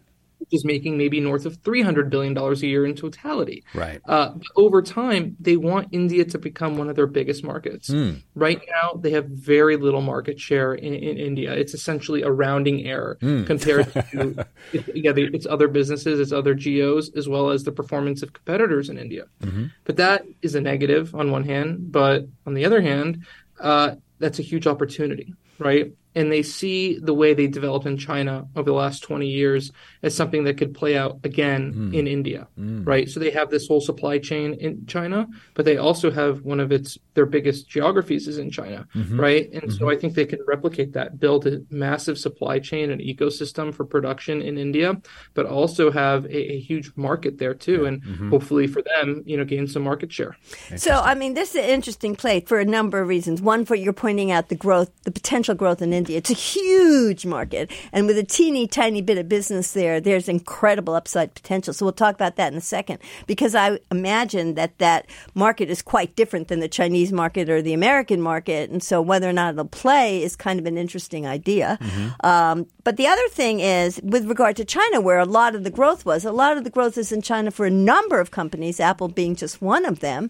Which 0.43 0.59
is 0.59 0.65
making 0.65 0.97
maybe 0.97 1.21
north 1.21 1.45
of 1.45 1.61
$300 1.63 2.09
billion 2.09 2.37
a 2.37 2.53
year 2.55 2.85
in 2.85 2.95
totality. 2.95 3.63
Right. 3.73 4.01
Uh, 4.05 4.29
but 4.33 4.47
over 4.57 4.81
time, 4.81 5.37
they 5.39 5.55
want 5.55 5.87
India 5.91 6.25
to 6.25 6.37
become 6.37 6.77
one 6.77 6.89
of 6.89 6.97
their 6.97 7.07
biggest 7.07 7.43
markets. 7.45 7.87
Hmm. 7.87 8.15
Right 8.35 8.61
now, 8.69 8.99
they 8.99 9.11
have 9.11 9.27
very 9.27 9.77
little 9.77 10.01
market 10.01 10.39
share 10.39 10.73
in, 10.73 10.93
in 10.93 11.17
India. 11.17 11.53
It's 11.53 11.73
essentially 11.73 12.23
a 12.23 12.31
rounding 12.31 12.85
error 12.85 13.17
Hmm. 13.21 13.43
compared 13.51 13.91
to 13.93 14.45
yeah, 14.93 15.13
the, 15.13 15.29
its 15.33 15.45
other 15.45 15.69
businesses, 15.69 16.19
its 16.19 16.33
other 16.33 16.53
geos, 16.53 17.09
as 17.15 17.29
well 17.29 17.49
as 17.51 17.63
the 17.63 17.71
performance 17.71 18.21
of 18.21 18.33
competitors 18.33 18.89
in 18.89 18.97
India. 18.97 19.25
Mm-hmm. 19.41 19.67
But 19.85 19.95
that 19.97 20.25
is 20.41 20.55
a 20.55 20.61
negative 20.61 21.15
on 21.15 21.31
one 21.31 21.45
hand. 21.45 21.91
But 21.91 22.27
on 22.45 22.53
the 22.53 22.65
other 22.65 22.81
hand, 22.81 23.25
uh, 23.59 23.95
that's 24.19 24.39
a 24.39 24.41
huge 24.41 24.67
opportunity, 24.67 25.33
right? 25.59 25.93
And 26.15 26.31
they 26.31 26.43
see 26.43 26.99
the 26.99 27.13
way 27.13 27.33
they 27.33 27.47
developed 27.47 27.85
in 27.85 27.97
China 27.97 28.47
over 28.55 28.69
the 28.69 28.75
last 28.75 29.01
20 29.01 29.27
years 29.27 29.71
as 30.01 30.15
something 30.15 30.43
that 30.45 30.57
could 30.57 30.73
play 30.73 30.97
out 30.97 31.19
again 31.23 31.73
hmm. 31.73 31.93
in 31.93 32.07
India, 32.07 32.47
hmm. 32.55 32.83
right? 32.83 33.09
So 33.09 33.19
they 33.19 33.31
have 33.31 33.49
this 33.49 33.67
whole 33.67 33.81
supply 33.81 34.19
chain 34.19 34.53
in 34.55 34.85
China, 34.85 35.27
but 35.53 35.65
they 35.65 35.77
also 35.77 36.11
have 36.11 36.41
one 36.41 36.59
of 36.59 36.71
its 36.71 36.97
their 37.13 37.25
biggest 37.25 37.67
geographies 37.69 38.27
is 38.27 38.37
in 38.37 38.49
China, 38.49 38.87
mm-hmm. 38.95 39.19
right? 39.19 39.51
And 39.53 39.71
so 39.71 39.79
mm-hmm. 39.79 39.89
I 39.89 39.95
think 39.95 40.15
they 40.15 40.25
can 40.25 40.39
replicate 40.47 40.93
that, 40.93 41.19
build 41.19 41.45
a 41.45 41.61
massive 41.69 42.17
supply 42.17 42.59
chain 42.59 42.89
and 42.91 42.99
ecosystem 42.99 43.73
for 43.73 43.85
production 43.85 44.41
in 44.41 44.57
India, 44.57 44.99
but 45.33 45.45
also 45.45 45.91
have 45.91 46.25
a, 46.25 46.53
a 46.53 46.59
huge 46.59 46.91
market 46.95 47.37
there 47.37 47.53
too, 47.53 47.85
and 47.85 48.01
mm-hmm. 48.01 48.29
hopefully 48.29 48.67
for 48.67 48.81
them, 48.81 49.21
you 49.25 49.37
know, 49.37 49.45
gain 49.45 49.67
some 49.67 49.83
market 49.83 50.11
share. 50.11 50.35
So, 50.75 50.99
I 50.99 51.15
mean, 51.15 51.33
this 51.35 51.51
is 51.51 51.63
an 51.63 51.69
interesting 51.69 52.15
play 52.15 52.39
for 52.41 52.59
a 52.59 52.65
number 52.65 52.99
of 52.99 53.07
reasons. 53.07 53.41
One, 53.41 53.65
for 53.65 53.75
you're 53.75 53.93
pointing 53.93 54.31
out 54.31 54.49
the 54.49 54.55
growth, 54.55 54.91
the 55.03 55.11
potential 55.11 55.55
growth 55.55 55.81
in 55.81 55.93
India. 55.93 56.02
It's 56.09 56.29
a 56.29 56.33
huge 56.33 57.25
market, 57.25 57.71
and 57.91 58.07
with 58.07 58.17
a 58.17 58.23
teeny 58.23 58.67
tiny 58.67 59.01
bit 59.01 59.17
of 59.17 59.27
business 59.29 59.73
there, 59.73 59.99
there's 59.99 60.27
incredible 60.29 60.95
upside 60.95 61.33
potential. 61.33 61.73
So 61.73 61.85
we'll 61.85 61.93
talk 61.93 62.15
about 62.15 62.35
that 62.37 62.51
in 62.51 62.57
a 62.57 62.61
second, 62.61 62.99
because 63.27 63.55
I 63.55 63.79
imagine 63.91 64.55
that 64.55 64.77
that 64.79 65.05
market 65.33 65.69
is 65.69 65.81
quite 65.81 66.15
different 66.15 66.47
than 66.47 66.59
the 66.59 66.67
Chinese 66.67 67.11
market 67.11 67.49
or 67.49 67.61
the 67.61 67.73
American 67.73 68.21
market, 68.21 68.69
and 68.69 68.83
so 68.83 69.01
whether 69.01 69.29
or 69.29 69.33
not 69.33 69.53
it'll 69.53 69.65
play 69.65 70.23
is 70.23 70.35
kind 70.35 70.59
of 70.59 70.65
an 70.65 70.77
interesting 70.77 71.27
idea. 71.27 71.77
Um, 72.23 72.67
but 72.83 72.97
the 72.97 73.07
other 73.07 73.27
thing 73.29 73.61
is, 73.61 74.01
with 74.03 74.25
regard 74.25 74.55
to 74.57 74.65
China, 74.65 74.99
where 74.99 75.19
a 75.19 75.25
lot 75.25 75.55
of 75.55 75.63
the 75.63 75.69
growth 75.69 76.05
was, 76.05 76.25
a 76.25 76.31
lot 76.31 76.57
of 76.57 76.63
the 76.63 76.69
growth 76.69 76.97
is 76.97 77.11
in 77.11 77.21
China 77.21 77.49
for 77.49 77.65
a 77.65 77.71
number 77.71 78.19
of 78.19 78.31
companies, 78.31 78.79
Apple 78.79 79.07
being 79.07 79.35
just 79.35 79.61
one 79.61 79.85
of 79.85 80.01
them. 80.01 80.29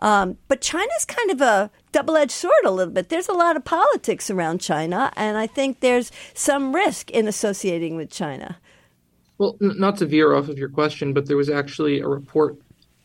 Um, 0.00 0.36
but 0.48 0.60
China's 0.60 1.04
kind 1.06 1.30
of 1.30 1.40
a 1.40 1.70
double 1.92 2.16
edged 2.16 2.32
sword 2.32 2.52
a 2.64 2.70
little 2.70 2.92
bit. 2.92 3.08
There's 3.08 3.28
a 3.28 3.32
lot 3.32 3.56
of 3.56 3.64
politics 3.64 4.30
around 4.30 4.60
China, 4.60 5.12
and 5.16 5.38
I 5.38 5.46
think 5.46 5.80
there's 5.80 6.12
some 6.34 6.74
risk 6.74 7.10
in 7.10 7.26
associating 7.26 7.96
with 7.96 8.10
China. 8.10 8.58
Well, 9.38 9.56
n- 9.62 9.78
not 9.78 9.96
to 9.98 10.06
veer 10.06 10.34
off 10.34 10.48
of 10.48 10.58
your 10.58 10.68
question, 10.68 11.14
but 11.14 11.26
there 11.26 11.38
was 11.38 11.48
actually 11.48 12.00
a 12.00 12.08
report 12.08 12.56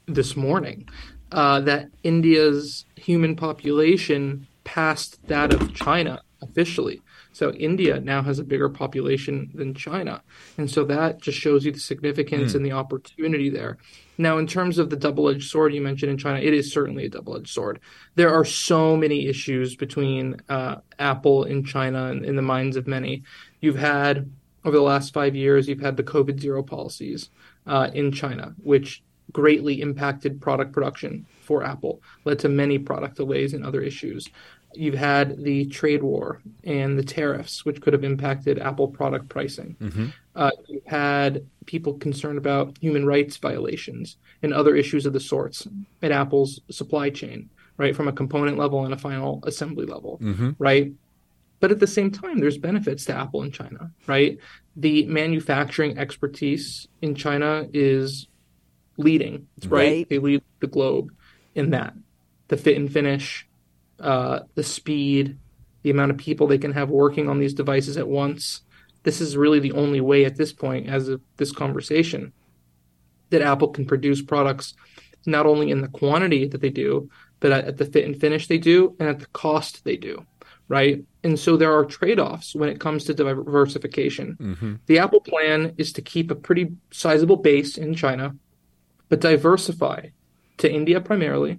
this 0.07 0.35
morning 0.35 0.89
uh, 1.31 1.61
that 1.61 1.89
India's 2.03 2.85
human 2.95 3.35
population 3.35 4.47
passed 4.65 5.25
that 5.27 5.53
of 5.53 5.73
China 5.73 6.21
officially. 6.41 7.01
So 7.39 7.53
India 7.53 8.01
now 8.01 8.21
has 8.21 8.37
a 8.37 8.43
bigger 8.43 8.67
population 8.67 9.49
than 9.53 9.73
China. 9.73 10.21
And 10.57 10.69
so 10.69 10.83
that 10.83 11.21
just 11.21 11.37
shows 11.37 11.63
you 11.63 11.71
the 11.71 11.79
significance 11.79 12.53
and 12.53 12.65
the 12.65 12.73
opportunity 12.73 13.49
there. 13.49 13.77
Now, 14.17 14.39
in 14.39 14.45
terms 14.45 14.77
of 14.77 14.89
the 14.89 14.97
double 14.97 15.29
edged 15.29 15.49
sword 15.49 15.73
you 15.73 15.79
mentioned 15.79 16.11
in 16.11 16.17
China, 16.17 16.39
it 16.39 16.53
is 16.53 16.73
certainly 16.73 17.05
a 17.05 17.09
double 17.09 17.37
edged 17.37 17.47
sword. 17.47 17.79
There 18.15 18.33
are 18.33 18.43
so 18.43 18.97
many 18.97 19.25
issues 19.27 19.77
between 19.77 20.41
uh, 20.49 20.81
Apple 20.99 21.45
and 21.45 21.65
China 21.65 22.11
in, 22.11 22.25
in 22.25 22.35
the 22.35 22.41
minds 22.41 22.75
of 22.75 22.87
many. 22.87 23.23
You've 23.61 23.77
had 23.77 24.29
over 24.65 24.75
the 24.75 24.83
last 24.83 25.13
five 25.13 25.33
years, 25.33 25.69
you've 25.69 25.79
had 25.79 25.95
the 25.95 26.03
COVID 26.03 26.41
zero 26.41 26.61
policies 26.61 27.29
uh, 27.65 27.89
in 27.93 28.11
China, 28.11 28.53
which 28.61 29.01
greatly 29.31 29.79
impacted 29.81 30.41
product 30.41 30.73
production 30.73 31.25
for 31.41 31.63
Apple, 31.63 32.01
led 32.25 32.39
to 32.39 32.49
many 32.49 32.77
product 32.77 33.15
delays 33.15 33.53
and 33.53 33.65
other 33.65 33.81
issues. 33.81 34.27
You've 34.73 34.95
had 34.95 35.43
the 35.43 35.65
trade 35.65 36.03
war 36.03 36.41
and 36.63 36.97
the 36.97 37.03
tariffs, 37.03 37.65
which 37.65 37.81
could 37.81 37.93
have 37.93 38.03
impacted 38.03 38.59
Apple 38.59 38.87
product 38.87 39.29
pricing. 39.29 39.75
Mm-hmm. 39.81 40.07
Uh, 40.35 40.51
you've 40.67 40.85
had 40.85 41.45
people 41.65 41.93
concerned 41.93 42.37
about 42.37 42.77
human 42.79 43.05
rights 43.05 43.37
violations 43.37 44.17
and 44.41 44.53
other 44.53 44.75
issues 44.75 45.05
of 45.05 45.13
the 45.13 45.19
sorts 45.19 45.67
at 46.01 46.11
Apple's 46.11 46.61
supply 46.69 47.09
chain, 47.09 47.49
right, 47.77 47.95
from 47.95 48.07
a 48.07 48.13
component 48.13 48.57
level 48.57 48.85
and 48.85 48.93
a 48.93 48.97
final 48.97 49.43
assembly 49.45 49.85
level, 49.85 50.19
Mm-hmm. 50.21 50.51
right? 50.59 50.91
But 51.59 51.71
at 51.71 51.79
the 51.79 51.87
same 51.87 52.09
time, 52.09 52.39
there's 52.39 52.57
benefits 52.57 53.03
to 53.05 53.13
Apple 53.13 53.43
in 53.43 53.51
China, 53.51 53.91
right? 54.07 54.37
The 54.77 55.05
manufacturing 55.07 55.97
expertise 55.97 56.87
in 57.01 57.15
China 57.15 57.67
is 57.73 58.27
leading, 58.97 59.47
right? 59.65 59.71
Right. 59.71 60.09
They 60.09 60.19
lead 60.19 60.41
the 60.61 60.67
globe 60.67 61.11
in 61.55 61.71
that. 61.71 61.93
The 62.47 62.55
fit 62.55 62.77
and 62.77 62.91
finish, 62.91 63.45
uh, 63.99 64.41
the 64.55 64.63
speed, 64.63 65.37
the 65.83 65.89
amount 65.89 66.11
of 66.11 66.17
people 66.17 66.47
they 66.47 66.57
can 66.57 66.73
have 66.73 66.89
working 66.89 67.29
on 67.29 67.39
these 67.39 67.53
devices 67.53 67.97
at 67.97 68.07
once. 68.07 68.61
This 69.03 69.21
is 69.21 69.37
really 69.37 69.59
the 69.59 69.71
only 69.73 70.01
way 70.01 70.25
at 70.25 70.35
this 70.35 70.51
point, 70.51 70.87
as 70.87 71.07
of 71.07 71.21
this 71.37 71.51
conversation, 71.51 72.33
that 73.29 73.41
Apple 73.41 73.69
can 73.69 73.85
produce 73.85 74.21
products 74.21 74.73
not 75.25 75.45
only 75.45 75.71
in 75.71 75.81
the 75.81 75.87
quantity 75.87 76.47
that 76.47 76.61
they 76.61 76.69
do, 76.69 77.09
but 77.39 77.51
at, 77.51 77.65
at 77.65 77.77
the 77.77 77.85
fit 77.85 78.05
and 78.05 78.19
finish 78.19 78.47
they 78.47 78.57
do, 78.57 78.95
and 78.99 79.07
at 79.09 79.19
the 79.19 79.25
cost 79.27 79.83
they 79.83 79.95
do, 79.95 80.25
right? 80.67 81.03
And 81.23 81.37
so 81.39 81.55
there 81.55 81.73
are 81.73 81.85
trade 81.85 82.19
offs 82.19 82.55
when 82.55 82.69
it 82.69 82.79
comes 82.79 83.05
to 83.05 83.13
diversification. 83.13 84.35
The 84.87 84.99
Apple 84.99 85.21
plan 85.21 85.73
is 85.77 85.93
to 85.93 86.01
keep 86.01 86.31
a 86.31 86.35
pretty 86.35 86.71
sizable 86.91 87.37
base 87.37 87.77
in 87.77 87.95
China, 87.95 88.35
but 89.09 89.21
diversify 89.21 90.07
to 90.57 90.71
India 90.71 90.99
primarily, 90.99 91.57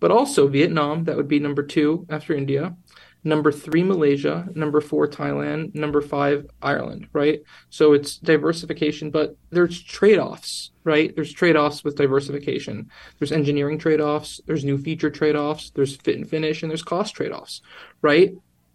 but 0.00 0.10
also 0.10 0.48
Vietnam, 0.48 1.04
that 1.04 1.16
would 1.16 1.28
be 1.28 1.38
number 1.38 1.62
two 1.62 2.06
after 2.08 2.34
India, 2.34 2.76
number 3.24 3.50
three, 3.50 3.82
Malaysia, 3.82 4.48
number 4.54 4.80
four, 4.80 5.08
Thailand, 5.08 5.74
number 5.74 6.00
five, 6.00 6.46
Ireland, 6.62 7.08
right? 7.12 7.42
So 7.70 7.92
it's 7.92 8.16
diversification, 8.18 9.10
but 9.10 9.36
there's 9.50 9.82
trade 9.82 10.18
offs, 10.18 10.70
right? 10.84 11.14
There's 11.14 11.32
trade 11.32 11.56
offs 11.56 11.84
with 11.84 11.96
diversification. 11.96 12.90
There's 13.18 13.32
engineering 13.32 13.78
trade 13.78 14.00
offs, 14.00 14.40
there's 14.46 14.64
new 14.64 14.78
feature 14.78 15.10
trade 15.10 15.36
offs, 15.36 15.70
there's 15.70 15.96
fit 15.96 16.16
and 16.16 16.28
finish, 16.28 16.62
and 16.62 16.70
there's 16.70 16.82
cost 16.82 17.14
trade 17.14 17.32
offs, 17.32 17.60
right? 18.02 18.32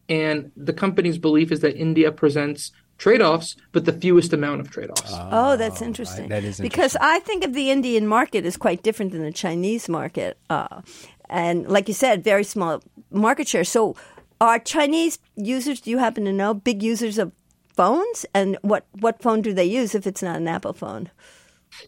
And 0.10 0.52
the 0.58 0.74
company's 0.74 1.18
belief 1.18 1.52
is 1.52 1.62
that 1.62 1.78
India 1.78 2.12
presents 2.12 2.72
trade 2.98 3.22
offs, 3.22 3.56
but 3.72 3.86
the 3.86 3.94
fewest 3.94 4.34
amount 4.34 4.62
of 4.62 4.70
trade 4.70 4.90
offs. 4.90 5.12
Oh, 5.14 5.58
that's 5.58 5.82
interesting. 5.82 6.30
that 6.30 6.44
is 6.44 6.60
interesting. 6.60 6.64
because 6.64 6.96
I 7.02 7.20
think 7.20 7.44
of 7.44 7.54
the 7.54 7.70
Indian 7.70 8.08
market 8.08 8.46
as 8.46 8.58
quite 8.58 8.84
different 8.84 9.12
than 9.12 9.22
the 9.22 9.32
Chinese 9.32 9.90
market, 9.90 10.38
uh, 10.50 10.82
and 11.30 11.68
like 11.68 11.88
you 11.88 11.94
said, 11.94 12.24
very 12.24 12.44
small 12.44 12.82
market 13.12 13.48
share. 13.48 13.64
So, 13.64 13.96
are 14.40 14.60
Chinese 14.60 15.20
users? 15.36 15.82
Do 15.82 15.90
you 15.90 15.98
happen 15.98 16.26
to 16.26 16.34
know 16.34 16.54
big 16.54 16.84
users 16.84 17.18
of 17.18 17.32
phones? 17.76 18.26
And 18.34 18.58
what 18.62 18.86
what 19.00 19.22
phone 19.22 19.42
do 19.42 19.54
they 19.54 19.66
use 19.66 19.96
if 19.96 20.06
it's 20.06 20.22
not 20.22 20.38
an 20.38 20.48
Apple 20.48 20.74
phone? 20.74 21.10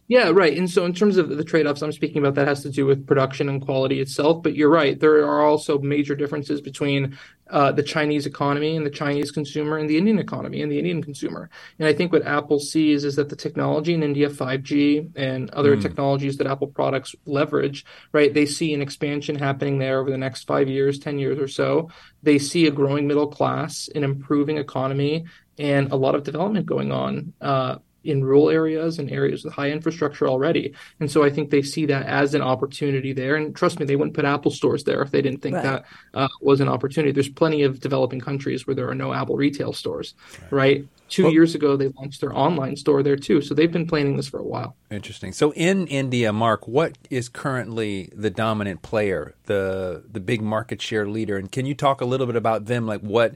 Yeah, 0.08 0.30
right. 0.30 0.56
And 0.56 0.70
so, 0.70 0.84
in 0.84 0.92
terms 0.92 1.16
of 1.16 1.28
the 1.28 1.44
trade 1.44 1.66
offs 1.66 1.82
I'm 1.82 1.92
speaking 1.92 2.18
about, 2.18 2.34
that 2.34 2.48
has 2.48 2.62
to 2.62 2.70
do 2.70 2.86
with 2.86 3.06
production 3.06 3.48
and 3.48 3.60
quality 3.60 4.00
itself. 4.00 4.42
But 4.42 4.54
you're 4.54 4.70
right. 4.70 4.98
There 4.98 5.24
are 5.26 5.42
also 5.42 5.78
major 5.78 6.14
differences 6.14 6.60
between 6.60 7.18
uh, 7.48 7.70
the 7.72 7.82
Chinese 7.82 8.26
economy 8.26 8.76
and 8.76 8.84
the 8.84 8.90
Chinese 8.90 9.30
consumer 9.30 9.78
and 9.78 9.88
the 9.88 9.96
Indian 9.96 10.18
economy 10.18 10.62
and 10.62 10.70
the 10.70 10.78
Indian 10.78 11.02
consumer. 11.02 11.48
And 11.78 11.88
I 11.88 11.92
think 11.92 12.12
what 12.12 12.26
Apple 12.26 12.58
sees 12.58 13.04
is 13.04 13.16
that 13.16 13.28
the 13.28 13.36
technology 13.36 13.94
in 13.94 14.02
India, 14.02 14.28
5G 14.28 15.10
and 15.16 15.50
other 15.50 15.76
technologies 15.76 16.36
that 16.38 16.46
Apple 16.46 16.66
products 16.66 17.14
leverage, 17.24 17.84
right? 18.12 18.34
They 18.34 18.46
see 18.46 18.74
an 18.74 18.82
expansion 18.82 19.36
happening 19.36 19.78
there 19.78 20.00
over 20.00 20.10
the 20.10 20.18
next 20.18 20.44
five 20.44 20.68
years, 20.68 20.98
10 20.98 21.18
years 21.18 21.38
or 21.38 21.48
so. 21.48 21.88
They 22.22 22.38
see 22.38 22.66
a 22.66 22.72
growing 22.72 23.06
middle 23.06 23.28
class, 23.28 23.88
an 23.94 24.02
improving 24.02 24.58
economy, 24.58 25.26
and 25.58 25.92
a 25.92 25.96
lot 25.96 26.14
of 26.14 26.24
development 26.24 26.66
going 26.66 26.92
on. 26.92 27.32
Uh, 27.40 27.76
in 28.06 28.24
rural 28.24 28.50
areas 28.50 28.98
and 28.98 29.10
areas 29.10 29.44
with 29.44 29.52
high 29.54 29.70
infrastructure 29.70 30.28
already. 30.28 30.74
And 31.00 31.10
so 31.10 31.24
I 31.24 31.30
think 31.30 31.50
they 31.50 31.62
see 31.62 31.86
that 31.86 32.06
as 32.06 32.34
an 32.34 32.42
opportunity 32.42 33.12
there. 33.12 33.36
And 33.36 33.54
trust 33.54 33.78
me, 33.80 33.86
they 33.86 33.96
wouldn't 33.96 34.14
put 34.14 34.24
Apple 34.24 34.50
stores 34.50 34.84
there 34.84 35.02
if 35.02 35.10
they 35.10 35.22
didn't 35.22 35.42
think 35.42 35.56
Right. 35.56 35.62
that 35.64 35.84
uh, 36.14 36.28
was 36.40 36.60
an 36.60 36.68
opportunity. 36.68 37.12
There's 37.12 37.28
plenty 37.28 37.62
of 37.62 37.80
developing 37.80 38.20
countries 38.20 38.66
where 38.66 38.74
there 38.74 38.88
are 38.88 38.94
no 38.94 39.12
Apple 39.12 39.36
retail 39.36 39.72
stores, 39.72 40.14
right? 40.50 40.86
Two 41.08 41.30
years 41.30 41.54
ago, 41.54 41.76
they 41.76 41.88
launched 41.88 42.20
their 42.20 42.36
online 42.36 42.74
store 42.76 43.02
there 43.02 43.16
too. 43.16 43.40
So 43.40 43.54
they've 43.54 43.70
been 43.70 43.86
planning 43.86 44.16
this 44.16 44.26
for 44.28 44.40
a 44.40 44.44
while. 44.44 44.74
Interesting. 44.90 45.32
So 45.32 45.52
in 45.52 45.86
India, 45.86 46.32
Mark, 46.32 46.66
what 46.66 46.98
is 47.10 47.28
currently 47.28 48.10
the 48.14 48.30
dominant 48.30 48.82
player, 48.82 49.34
the 49.44 50.02
the 50.10 50.18
big 50.20 50.42
market 50.42 50.82
share 50.82 51.06
leader, 51.06 51.36
and 51.36 51.50
can 51.50 51.64
you 51.64 51.74
talk 51.74 52.00
a 52.00 52.04
little 52.04 52.26
bit 52.26 52.34
about 52.36 52.64
them? 52.66 52.86
Like 52.86 53.02
what? 53.02 53.34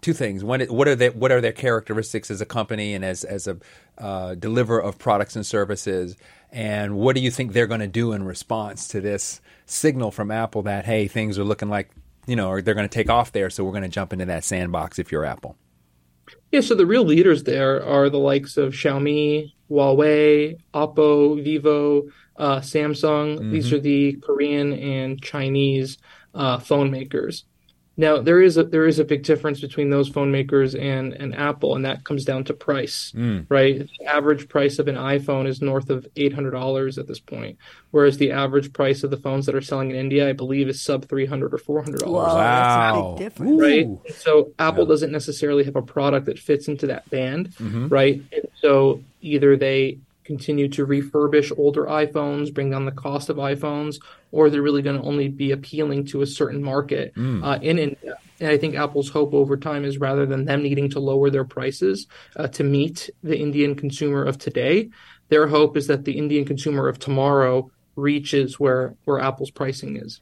Two 0.00 0.12
things. 0.12 0.44
One, 0.44 0.60
what 0.62 0.86
are 0.86 0.94
their 0.94 1.10
what 1.10 1.32
are 1.32 1.40
their 1.40 1.52
characteristics 1.52 2.30
as 2.30 2.40
a 2.40 2.46
company 2.46 2.94
and 2.94 3.04
as 3.04 3.24
as 3.24 3.48
a 3.48 3.58
uh, 3.98 4.34
deliverer 4.36 4.80
of 4.80 4.98
products 4.98 5.34
and 5.34 5.44
services, 5.44 6.16
and 6.52 6.96
what 6.96 7.16
do 7.16 7.20
you 7.20 7.30
think 7.30 7.52
they're 7.52 7.66
going 7.66 7.80
to 7.80 7.88
do 7.88 8.12
in 8.12 8.22
response 8.24 8.86
to 8.88 9.00
this 9.00 9.40
signal 9.66 10.10
from 10.10 10.30
Apple 10.30 10.62
that 10.62 10.84
hey, 10.86 11.08
things 11.08 11.38
are 11.38 11.44
looking 11.44 11.68
like 11.68 11.90
you 12.28 12.36
know, 12.36 12.48
or 12.50 12.62
they're 12.62 12.74
going 12.74 12.88
to 12.88 12.94
take 12.94 13.10
off 13.10 13.32
there, 13.32 13.50
so 13.50 13.64
we're 13.64 13.72
going 13.72 13.82
to 13.82 13.88
jump 13.88 14.12
into 14.12 14.26
that 14.26 14.44
sandbox 14.44 14.98
if 14.98 15.10
you're 15.10 15.24
Apple. 15.24 15.56
Yeah, 16.52 16.60
so 16.60 16.74
the 16.74 16.86
real 16.86 17.04
leaders 17.04 17.44
there 17.44 17.84
are 17.84 18.08
the 18.08 18.18
likes 18.18 18.56
of 18.56 18.72
Xiaomi, 18.72 19.52
Huawei, 19.70 20.58
Oppo, 20.74 21.42
Vivo, 21.42 22.04
uh, 22.36 22.60
Samsung. 22.60 23.50
These 23.50 23.72
are 23.72 23.80
the 23.80 24.12
Korean 24.22 24.72
and 24.72 25.20
Chinese 25.22 25.98
uh, 26.34 26.58
phone 26.58 26.90
makers. 26.90 27.44
Now 28.00 28.20
there 28.22 28.40
is 28.40 28.56
a 28.56 28.62
there 28.62 28.86
is 28.86 29.00
a 29.00 29.04
big 29.04 29.24
difference 29.24 29.60
between 29.60 29.90
those 29.90 30.08
phone 30.08 30.30
makers 30.30 30.76
and, 30.76 31.12
and 31.14 31.34
Apple, 31.34 31.74
and 31.74 31.84
that 31.84 32.04
comes 32.04 32.24
down 32.24 32.44
to 32.44 32.54
price, 32.54 33.12
right? 33.48 33.80
The 33.98 34.06
average 34.06 34.48
price 34.48 34.78
of 34.78 34.86
an 34.86 34.94
iPhone 34.94 35.48
is 35.48 35.60
north 35.60 35.90
of 35.90 36.06
eight 36.14 36.32
hundred 36.32 36.52
dollars 36.52 36.96
at 36.96 37.08
this 37.08 37.18
point, 37.18 37.58
whereas 37.90 38.16
the 38.16 38.30
average 38.30 38.72
price 38.72 39.02
of 39.02 39.10
the 39.10 39.16
phones 39.16 39.46
that 39.46 39.56
are 39.56 39.60
selling 39.60 39.90
in 39.90 39.96
India, 39.96 40.28
I 40.28 40.32
believe, 40.32 40.68
is 40.68 40.80
sub 40.80 41.06
three 41.08 41.26
hundred 41.26 41.52
or 41.52 41.58
four 41.58 41.82
hundred 41.82 42.02
Whoa, 42.02 42.12
dollars 42.12 42.34
that's 42.34 42.96
a 42.96 43.02
big 43.02 43.18
difference. 43.18 43.60
right? 43.60 43.86
Ooh. 43.86 44.00
So 44.14 44.52
Apple 44.60 44.86
doesn't 44.86 45.10
necessarily 45.10 45.64
have 45.64 45.74
a 45.76 45.82
product 45.82 46.26
that 46.26 46.38
fits 46.38 46.68
into 46.68 46.86
that 46.86 47.10
band, 47.10 47.48
Mm-hmm. 47.56 47.88
right? 47.88 48.22
And 48.32 48.44
so 48.62 49.02
either 49.20 49.56
they 49.56 49.98
continue 50.28 50.68
to 50.68 50.86
refurbish 50.86 51.50
older 51.58 51.84
iPhones, 51.86 52.54
bring 52.54 52.70
down 52.70 52.84
the 52.84 52.92
cost 52.92 53.30
of 53.30 53.36
iPhones, 53.38 53.96
or 54.30 54.48
they're 54.50 54.62
really 54.68 54.82
going 54.82 55.00
to 55.00 55.08
only 55.08 55.28
be 55.28 55.50
appealing 55.50 56.04
to 56.04 56.22
a 56.22 56.26
certain 56.26 56.62
market 56.62 57.14
Mm. 57.14 57.42
uh, 57.42 57.58
in 57.60 57.78
India. 57.78 58.14
And 58.40 58.50
I 58.50 58.58
think 58.58 58.76
Apple's 58.76 59.08
hope 59.08 59.32
over 59.34 59.56
time 59.56 59.84
is 59.84 59.98
rather 59.98 60.24
than 60.26 60.44
them 60.44 60.62
needing 60.62 60.88
to 60.90 61.00
lower 61.00 61.28
their 61.30 61.44
prices 61.44 62.06
uh, 62.36 62.46
to 62.48 62.62
meet 62.62 63.10
the 63.24 63.36
Indian 63.36 63.74
consumer 63.74 64.22
of 64.30 64.38
today, 64.38 64.90
their 65.30 65.46
hope 65.48 65.76
is 65.76 65.86
that 65.88 66.04
the 66.04 66.16
Indian 66.22 66.44
consumer 66.44 66.86
of 66.88 66.98
tomorrow 66.98 67.70
reaches 67.96 68.60
where 68.60 68.94
where 69.06 69.18
Apple's 69.28 69.50
pricing 69.50 69.96
is. 69.96 70.20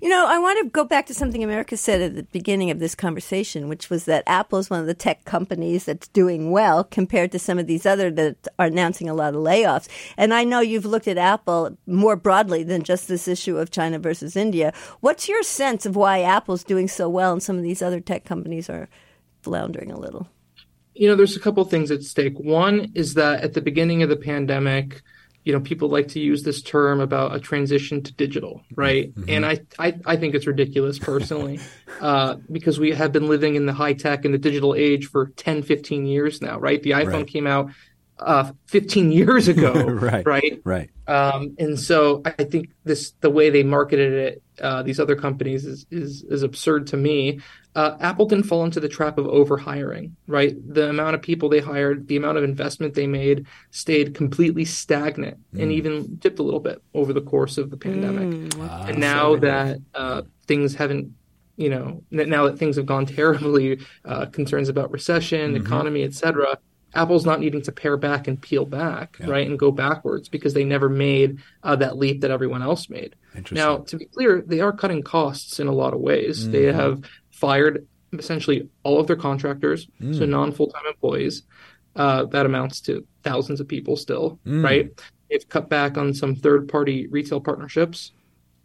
You 0.00 0.08
know, 0.08 0.26
I 0.26 0.38
want 0.38 0.58
to 0.62 0.70
go 0.70 0.84
back 0.84 1.06
to 1.06 1.14
something 1.14 1.42
Americus 1.42 1.80
said 1.80 2.00
at 2.00 2.14
the 2.14 2.22
beginning 2.24 2.70
of 2.70 2.78
this 2.78 2.94
conversation, 2.94 3.68
which 3.68 3.90
was 3.90 4.04
that 4.04 4.24
Apple 4.26 4.58
is 4.58 4.70
one 4.70 4.80
of 4.80 4.86
the 4.86 4.94
tech 4.94 5.24
companies 5.24 5.84
that's 5.84 6.08
doing 6.08 6.50
well 6.50 6.84
compared 6.84 7.32
to 7.32 7.38
some 7.38 7.58
of 7.58 7.66
these 7.66 7.86
other 7.86 8.10
that 8.10 8.48
are 8.58 8.66
announcing 8.66 9.08
a 9.08 9.14
lot 9.14 9.34
of 9.34 9.40
layoffs. 9.40 9.88
And 10.16 10.34
I 10.34 10.44
know 10.44 10.60
you've 10.60 10.84
looked 10.84 11.08
at 11.08 11.18
Apple 11.18 11.76
more 11.86 12.16
broadly 12.16 12.62
than 12.62 12.82
just 12.82 13.08
this 13.08 13.28
issue 13.28 13.56
of 13.58 13.70
China 13.70 13.98
versus 13.98 14.36
India. 14.36 14.72
What's 15.00 15.28
your 15.28 15.42
sense 15.42 15.86
of 15.86 15.96
why 15.96 16.22
Apple's 16.22 16.64
doing 16.64 16.88
so 16.88 17.08
well 17.08 17.32
and 17.32 17.42
some 17.42 17.56
of 17.56 17.62
these 17.62 17.82
other 17.82 18.00
tech 18.00 18.24
companies 18.24 18.70
are 18.70 18.88
floundering 19.42 19.90
a 19.90 19.98
little? 19.98 20.28
you 20.98 21.08
know, 21.08 21.14
there's 21.14 21.36
a 21.36 21.40
couple 21.40 21.64
things 21.64 21.92
at 21.92 22.02
stake. 22.02 22.36
One 22.38 22.90
is 22.94 23.14
that 23.14 23.44
at 23.44 23.54
the 23.54 23.60
beginning 23.60 24.02
of 24.02 24.08
the 24.08 24.16
pandemic, 24.16 25.02
you 25.48 25.54
know, 25.54 25.60
people 25.60 25.88
like 25.88 26.08
to 26.08 26.20
use 26.20 26.42
this 26.42 26.60
term 26.60 27.00
about 27.00 27.34
a 27.34 27.40
transition 27.40 28.02
to 28.02 28.12
digital, 28.12 28.60
right? 28.76 29.14
And 29.28 29.46
I, 29.46 29.60
I, 29.78 29.94
I 30.04 30.16
think 30.16 30.34
it's 30.34 30.46
ridiculous 30.46 30.98
personally, 30.98 31.58
uh, 32.00 32.34
because 32.52 32.78
we 32.78 32.90
have 32.92 33.12
been 33.12 33.28
living 33.28 33.54
in 33.54 33.64
the 33.64 33.72
high 33.72 33.94
tech 33.94 34.26
and 34.26 34.34
the 34.34 34.38
digital 34.38 34.74
age 34.74 35.06
for 35.06 35.28
10, 35.36 35.62
15 35.62 36.04
years 36.04 36.42
now, 36.42 36.58
right? 36.58 36.82
The 36.82 36.90
iPhone 36.90 37.06
Right. 37.06 37.26
came 37.26 37.46
out 37.46 37.70
uh, 38.20 38.52
15 38.66 39.12
years 39.20 39.48
ago, 39.48 39.72
Right. 39.84 40.26
right? 40.26 40.60
Right. 40.64 40.90
Um, 41.06 41.54
and 41.58 41.78
so 41.78 42.22
I 42.24 42.44
think 42.44 42.70
this 42.84 43.12
the 43.20 43.30
way 43.30 43.48
they 43.50 43.62
marketed 43.62 44.12
it, 44.12 44.42
uh, 44.60 44.82
these 44.82 45.00
other 45.00 45.16
companies 45.16 45.64
is 45.64 45.86
is, 45.90 46.22
is 46.24 46.42
absurd 46.42 46.86
to 46.88 46.96
me. 46.96 47.40
Uh, 47.74 47.96
Apple 48.00 48.26
didn't 48.26 48.44
fall 48.46 48.64
into 48.64 48.80
the 48.80 48.88
trap 48.88 49.18
of 49.18 49.26
overhiring, 49.26 50.10
right? 50.26 50.56
The 50.74 50.90
amount 50.90 51.14
of 51.14 51.22
people 51.22 51.48
they 51.48 51.60
hired, 51.60 52.08
the 52.08 52.16
amount 52.16 52.36
of 52.36 52.42
investment 52.44 52.94
they 52.94 53.06
made, 53.06 53.46
stayed 53.70 54.14
completely 54.14 54.64
stagnant 54.64 55.38
and 55.52 55.70
even 55.70 56.16
dipped 56.16 56.40
a 56.40 56.42
little 56.42 56.58
bit 56.60 56.82
over 56.94 57.12
the 57.12 57.20
course 57.20 57.56
of 57.56 57.70
the 57.70 57.76
pandemic. 57.76 58.52
and 58.58 58.98
now 58.98 59.36
that 59.36 59.78
uh, 59.94 60.22
things 60.48 60.74
haven't, 60.74 61.12
you 61.56 61.70
know, 61.70 62.02
now 62.10 62.46
that 62.46 62.58
things 62.58 62.74
have 62.76 62.86
gone 62.86 63.06
terribly, 63.20 63.78
uh, 64.04 64.26
concerns 64.26 64.68
about 64.68 64.90
recession, 64.90 65.54
economy, 65.56 66.02
et 66.02 66.14
cetera, 66.14 66.58
Apple's 66.94 67.26
not 67.26 67.40
needing 67.40 67.62
to 67.62 67.72
pare 67.72 67.96
back 67.96 68.28
and 68.28 68.40
peel 68.40 68.64
back, 68.64 69.16
right, 69.20 69.46
and 69.46 69.58
go 69.58 69.70
backwards 69.70 70.28
because 70.28 70.54
they 70.54 70.64
never 70.64 70.88
made 70.88 71.38
uh, 71.62 71.76
that 71.76 71.98
leap 71.98 72.22
that 72.22 72.30
everyone 72.30 72.62
else 72.62 72.88
made. 72.88 73.14
Interesting. 73.34 73.56
Now, 73.56 73.78
to 73.78 73.96
be 73.96 74.06
clear, 74.06 74.42
they 74.46 74.60
are 74.60 74.72
cutting 74.72 75.02
costs 75.02 75.60
in 75.60 75.66
a 75.66 75.72
lot 75.72 75.92
of 75.94 76.00
ways. 76.00 76.48
They 76.50 76.64
have 76.72 77.02
fired 77.30 77.86
essentially 78.12 78.68
all 78.84 78.98
of 78.98 79.06
their 79.06 79.16
contractors, 79.16 79.86
so 80.12 80.24
non 80.24 80.50
full 80.52 80.68
time 80.68 80.84
employees. 80.88 81.42
Uh, 81.96 82.24
that 82.26 82.46
amounts 82.46 82.80
to 82.82 83.04
thousands 83.22 83.60
of 83.60 83.66
people 83.68 83.96
still, 83.96 84.38
right? 84.62 84.90
They've 85.30 85.48
cut 85.48 85.68
back 85.68 85.98
on 85.98 86.14
some 86.14 86.36
third 86.36 86.68
party 86.68 87.06
retail 87.08 87.40
partnerships. 87.40 88.12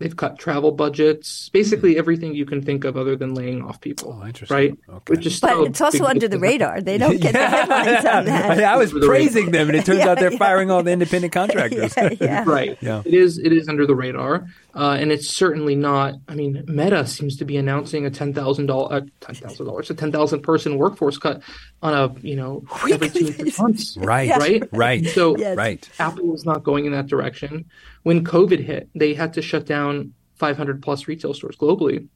They've 0.03 0.15
cut 0.17 0.37
travel 0.37 0.73
budgets, 0.73 1.47
basically 1.53 1.93
hmm. 1.93 1.99
everything 1.99 2.35
you 2.35 2.45
can 2.45 2.61
think 2.61 2.83
of 2.83 2.97
other 2.97 3.15
than 3.15 3.33
laying 3.35 3.61
off 3.63 3.79
people, 3.79 4.19
Oh, 4.21 4.27
interesting. 4.27 4.53
right? 4.57 4.77
Okay. 4.89 5.11
Which 5.13 5.25
is 5.25 5.39
But 5.39 5.61
it's 5.67 5.79
also 5.79 5.99
big 5.99 6.07
under 6.07 6.27
the 6.27 6.39
radar. 6.39 6.81
They 6.81 6.97
don't 6.97 7.21
get 7.21 7.31
the 7.31 7.47
headlines 7.47 8.03
on 8.05 8.25
that. 8.25 8.61
I 8.61 8.75
was 8.75 8.89
Under 8.89 8.99
the 8.99 9.07
praising 9.07 9.51
them, 9.51 9.69
and 9.69 9.77
it 9.77 9.85
turns 9.85 9.99
Yeah, 10.03 10.09
out 10.09 10.19
they're 10.19 10.33
yeah. 10.33 10.37
firing 10.37 10.69
all 10.71 10.83
the 10.83 10.91
independent 10.91 11.31
contractors. 11.31 11.93
yeah, 11.95 12.09
yeah. 12.19 12.43
right 12.45 12.77
Yeah. 12.81 13.01
it 13.05 13.13
is 13.13 13.37
it 13.37 13.53
is 13.53 13.69
under 13.69 13.87
the 13.87 13.95
radar 13.95 14.45
uh, 14.75 14.97
and 14.99 15.11
it's 15.11 15.29
certainly 15.29 15.75
not 15.75 16.15
i 16.27 16.35
mean 16.35 16.63
meta 16.67 17.05
seems 17.05 17.37
to 17.37 17.45
be 17.45 17.57
announcing 17.57 18.05
a 18.05 18.11
$10000 18.11 18.69
uh, 18.91 19.01
$10000 19.21 19.89
a 19.89 19.93
10000 19.93 20.41
person 20.41 20.77
workforce 20.77 21.17
cut 21.17 21.41
on 21.81 21.93
a 21.93 22.19
you 22.21 22.35
know 22.35 22.63
every 22.91 23.09
two 23.09 23.33
months 23.59 23.95
Right, 24.01 24.29
right 24.37 24.63
right. 24.71 25.05
so 25.07 25.37
Yes. 25.37 25.55
Right. 25.57 25.87
apple 25.99 26.25
was 26.27 26.45
not 26.45 26.63
going 26.63 26.85
in 26.85 26.91
that 26.93 27.07
direction 27.07 27.65
when 28.03 28.23
covid 28.23 28.59
hit 28.59 28.89
they 28.95 29.13
had 29.13 29.33
to 29.33 29.41
shut 29.41 29.65
down 29.65 30.13
500 30.35 30.81
plus 30.81 31.07
retail 31.07 31.33
stores 31.33 31.55
globally 31.55 32.07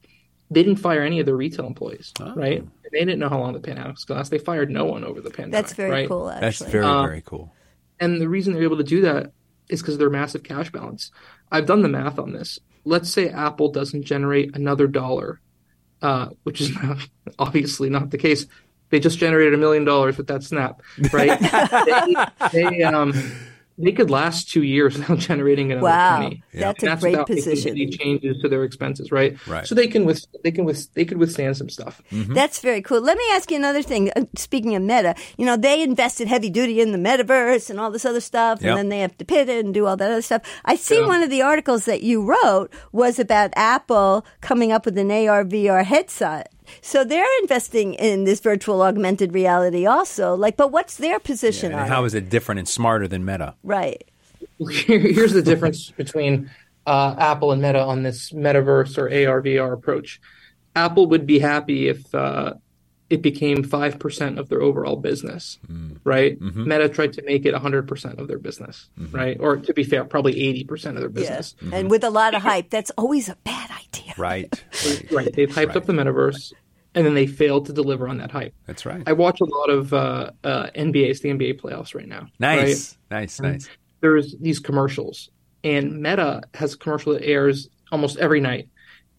they 0.50 0.62
didn't 0.62 0.78
fire 0.80 1.02
any 1.02 1.20
of 1.20 1.26
their 1.26 1.36
retail 1.36 1.66
employees 1.66 2.12
Oh. 2.20 2.34
right 2.34 2.64
they 2.90 2.98
didn't 3.00 3.18
know 3.18 3.28
how 3.28 3.38
long 3.38 3.52
the 3.52 3.60
pandemic 3.60 3.94
was 3.96 4.04
going 4.04 4.16
to 4.16 4.20
last 4.20 4.30
they 4.30 4.38
fired 4.38 4.70
no 4.70 4.84
one 4.86 5.04
over 5.04 5.20
the 5.20 5.30
pandemic 5.30 5.52
That's 5.66 5.74
very 5.74 5.90
right? 5.90 6.08
cool, 6.08 6.30
actually. 6.30 6.40
That's 6.64 6.72
very, 6.72 6.84
Uh, 6.86 7.02
very 7.02 7.22
cool. 7.24 7.52
And 8.00 8.18
the 8.18 8.28
reason 8.30 8.54
they're 8.54 8.62
able 8.62 8.78
to 8.78 8.82
do 8.82 9.02
that 9.02 9.32
is 9.68 9.82
because 9.82 9.94
of 9.96 9.98
their 10.00 10.08
massive 10.08 10.42
cash 10.42 10.72
balance. 10.72 11.10
I've 11.50 11.66
done 11.66 11.82
the 11.82 11.88
math 11.88 12.18
on 12.18 12.32
this. 12.32 12.58
Let's 12.84 13.10
say 13.10 13.28
Apple 13.28 13.70
doesn't 13.70 14.04
generate 14.04 14.56
another 14.56 14.86
dollar, 14.86 15.40
uh, 16.02 16.28
which 16.42 16.60
is 16.60 16.74
not, 16.82 16.98
obviously 17.38 17.90
not 17.90 18.10
the 18.10 18.18
case. 18.18 18.46
They 18.90 19.00
just 19.00 19.18
generated 19.18 19.52
a 19.54 19.58
million 19.58 19.84
dollars 19.84 20.16
with 20.16 20.28
that 20.28 20.42
snap, 20.42 20.80
right? 21.12 21.38
they, 22.52 22.70
they, 22.70 22.82
um, 22.82 23.12
they 23.78 23.92
could 23.92 24.10
last 24.10 24.50
two 24.50 24.62
years 24.62 24.94
without 24.98 25.18
generating 25.18 25.70
another 25.72 25.86
Wow. 25.86 26.18
penny. 26.18 26.42
That's 26.52 26.82
And 26.82 26.92
a 26.92 26.96
great 26.96 27.10
without 27.12 27.28
making 27.28 27.44
position. 27.44 27.70
any 27.70 27.86
changes 27.88 28.40
to 28.42 28.48
their 28.48 28.64
expenses, 28.64 29.12
right? 29.12 29.36
Right. 29.46 29.66
So 29.66 29.74
they 29.74 29.86
can 29.86 30.04
with 30.04 30.24
they 30.44 30.50
can 30.50 30.64
with 30.64 30.92
they 30.94 31.04
could 31.04 31.18
withstand 31.18 31.56
some 31.56 31.68
stuff. 31.68 32.02
That's 32.10 32.60
very 32.60 32.82
cool. 32.82 33.00
Let 33.00 33.16
me 33.16 33.24
ask 33.32 33.50
you 33.50 33.56
another 33.56 33.82
thing. 33.82 34.10
Uh, 34.16 34.24
Speaking 34.36 34.74
of 34.74 34.82
Meta, 34.82 35.14
you 35.36 35.46
know, 35.46 35.56
they 35.56 35.82
invested 35.82 36.28
heavy 36.28 36.50
duty 36.50 36.80
in 36.80 36.92
the 36.92 36.98
metaverse 36.98 37.70
and 37.70 37.78
all 37.78 37.90
this 37.90 38.04
other 38.04 38.20
stuff, 38.20 38.60
Yep. 38.60 38.68
and 38.70 38.78
then 38.78 38.88
they 38.88 38.98
have 39.00 39.16
to 39.18 39.24
pivot 39.24 39.64
and 39.64 39.72
do 39.72 39.86
all 39.86 39.96
that 39.96 40.10
other 40.10 40.22
stuff. 40.22 40.42
I 40.64 40.74
see 40.76 41.00
Yeah. 41.00 41.06
one 41.06 41.22
of 41.22 41.30
the 41.30 41.42
articles 41.42 41.84
that 41.84 42.02
you 42.02 42.22
wrote 42.22 42.68
was 42.92 43.18
about 43.18 43.50
Apple 43.56 44.24
coming 44.40 44.72
up 44.72 44.84
with 44.84 44.98
an 44.98 45.10
AR 45.10 45.44
VR 45.44 45.84
headset. 45.84 46.52
So 46.80 47.04
they're 47.04 47.26
investing 47.42 47.94
in 47.94 48.24
this 48.24 48.40
virtual 48.40 48.82
augmented 48.82 49.32
reality 49.34 49.86
also. 49.86 50.34
Like, 50.34 50.56
but 50.56 50.72
what's 50.72 50.96
their 50.96 51.18
position 51.18 51.72
And 51.72 51.80
on 51.82 51.88
how 51.88 52.04
it? 52.04 52.08
is 52.08 52.14
it 52.14 52.28
different 52.30 52.58
and 52.60 52.68
smarter 52.68 53.06
than 53.08 53.24
Meta? 53.24 53.54
right. 53.62 54.02
Here's 54.60 55.32
the 55.32 55.42
difference 55.42 55.90
between 55.96 56.50
uh, 56.86 57.14
Apple 57.18 57.52
and 57.52 57.62
Meta 57.62 57.80
on 57.80 58.02
this 58.02 58.30
metaverse 58.32 58.98
or 58.98 59.04
AR 59.06 59.42
VR 59.42 59.72
approach. 59.72 60.20
Apple 60.74 61.06
would 61.08 61.26
be 61.26 61.38
happy 61.38 61.88
if 61.88 62.12
uh, 62.14 62.54
it 63.10 63.22
became 63.22 63.62
five 63.62 63.98
percent 63.98 64.38
of 64.38 64.48
their 64.48 64.60
overall 64.62 64.96
business, 64.96 65.58
right? 66.04 66.40
Meta 66.40 66.88
tried 66.88 67.12
to 67.14 67.22
make 67.22 67.46
it 67.46 67.54
hundred 67.54 67.88
percent 67.88 68.18
of 68.20 68.28
their 68.28 68.38
business, 68.38 68.90
right? 69.12 69.36
Or 69.40 69.56
to 69.56 69.72
be 69.74 69.84
fair, 69.84 70.04
probably 70.04 70.38
eighty 70.40 70.64
percent 70.64 70.96
of 70.96 71.00
their 71.00 71.10
business. 71.10 71.54
Yes. 71.60 71.72
And 71.72 71.90
with 71.90 72.04
a 72.04 72.10
lot 72.10 72.34
of 72.34 72.42
hype, 72.42 72.70
that's 72.70 72.90
always 72.98 73.28
a 73.28 73.36
bad 73.44 73.70
idea. 73.70 74.14
Right. 74.16 74.52
Right? 75.10 75.32
They've 75.32 75.48
hyped 75.48 75.74
up 75.76 75.86
the 75.86 75.92
metaverse, 75.92 76.52
and 76.94 77.06
then 77.06 77.14
they 77.14 77.26
failed 77.26 77.66
to 77.66 77.72
deliver 77.72 78.08
on 78.08 78.18
that 78.18 78.30
hype. 78.30 78.54
That's 78.66 78.84
right. 78.84 79.02
I 79.06 79.12
watch 79.12 79.40
a 79.40 79.44
lot 79.44 79.70
of 79.70 79.92
uh, 79.94 80.30
uh, 80.44 80.66
NBA, 80.76 81.08
it's 81.10 81.20
the 81.20 81.30
NBA 81.30 81.60
playoffs 81.60 81.94
right 81.94 82.06
now. 82.08 82.22
right? 82.40 82.56
Nice. 82.66 82.98
Nice. 83.10 83.40
Nice. 83.40 83.68
there's 84.00 84.36
these 84.38 84.58
commercials 84.58 85.30
and 85.64 86.00
meta 86.02 86.42
has 86.54 86.74
a 86.74 86.78
commercial 86.78 87.12
that 87.14 87.24
airs 87.24 87.68
almost 87.90 88.16
every 88.18 88.40
night 88.40 88.68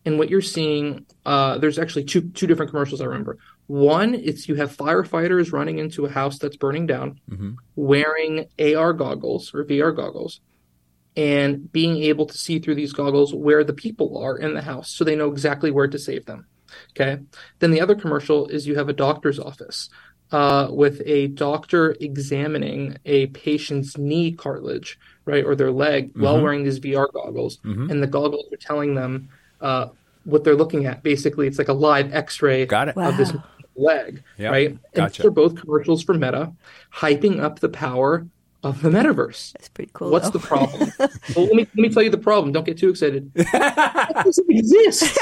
and 0.06 0.18
what 0.18 0.30
you're 0.30 0.42
seeing 0.42 1.06
uh, 1.26 1.58
there's 1.58 1.78
actually 1.78 2.04
two 2.06 2.22
two 2.30 2.48
different 2.48 2.72
commercials 2.72 3.02
i 3.02 3.06
remember 3.06 3.38
one 3.70 4.16
it's 4.16 4.50
you 4.50 4.56
have 4.56 4.76
firefighters 4.76 5.54
running 5.54 5.78
into 5.78 6.04
a 6.06 6.10
house 6.10 6.40
that's 6.40 6.58
burning 6.58 6.88
down 6.88 7.20
wearing 7.76 8.48
ar 8.76 8.94
goggles 8.94 9.54
or 9.54 9.64
vr 9.64 9.96
goggles 9.96 10.42
and 11.16 11.72
being 11.72 11.98
able 12.02 12.26
to 12.26 12.36
see 12.38 12.58
through 12.58 12.74
these 12.74 12.94
goggles 12.94 13.32
where 13.34 13.64
the 13.64 13.74
people 13.74 14.18
are 14.18 14.36
in 14.38 14.56
the 14.56 14.62
house 14.64 14.90
so 14.90 15.04
they 15.04 15.16
know 15.16 15.32
exactly 15.32 15.70
where 15.70 15.88
to 15.88 16.00
save 16.00 16.26
them 16.26 16.48
okay 16.92 17.22
then 17.60 17.70
the 17.70 17.80
other 17.80 17.94
commercial 17.94 18.48
is 18.48 18.66
you 18.68 18.76
have 18.76 18.90
a 18.90 18.94
doctor's 18.94 19.40
office 19.40 19.88
uh, 20.32 20.68
with 20.72 21.02
a 21.06 21.28
doctor 21.28 21.96
examining 22.00 22.96
a 23.06 23.26
patient's 23.28 23.98
knee 23.98 24.32
cartilage, 24.32 25.00
right, 25.26 25.44
or 25.44 25.56
their 25.56 25.72
leg 25.72 26.10
Mm-hmm. 26.10 26.22
while 26.24 26.40
wearing 26.40 26.64
these 26.64 26.80
VR 26.80 27.12
goggles, 27.12 27.58
and 27.64 28.04
the 28.04 28.06
goggles 28.06 28.46
are 28.54 28.58
telling 28.58 28.94
them 28.94 29.30
uh, 29.60 29.88
what 30.26 30.44
they're 30.44 30.56
looking 30.56 30.86
at. 30.86 31.02
Basically, 31.02 31.48
it's 31.48 31.58
like 31.58 31.68
a 31.68 31.74
live 31.74 32.14
X-ray 32.14 32.68
Got 32.68 32.90
it. 32.90 32.98
of 32.98 33.18
this 33.18 33.34
Wow. 33.34 33.44
Leg, 33.80 34.24
Yeah, 34.38 34.50
right? 34.50 34.70
And 34.70 34.80
gotcha. 34.94 35.22
these 35.22 35.28
are 35.28 35.32
both 35.32 35.56
commercials 35.56 36.04
for 36.04 36.14
Meta, 36.14 36.52
hyping 36.94 37.40
up 37.42 37.60
the 37.60 37.70
power 37.70 38.28
of 38.62 38.82
the 38.82 38.90
metaverse. 38.90 39.54
That's 39.54 39.70
pretty 39.70 39.90
cool. 39.94 40.12
What's 40.12 40.30
though. 40.30 40.40
the 40.40 40.46
problem? 40.48 40.92
well, 41.00 41.46
let 41.46 41.54
me 41.56 41.60
let 41.66 41.76
me 41.76 41.90
tell 41.90 42.04
you 42.04 42.10
the 42.10 42.18
problem. 42.18 42.52
Don't 42.52 42.66
get 42.66 42.78
too 42.78 42.90
excited. 42.90 43.32
That 43.36 44.22
doesn't 44.26 44.50
exist. 44.50 45.18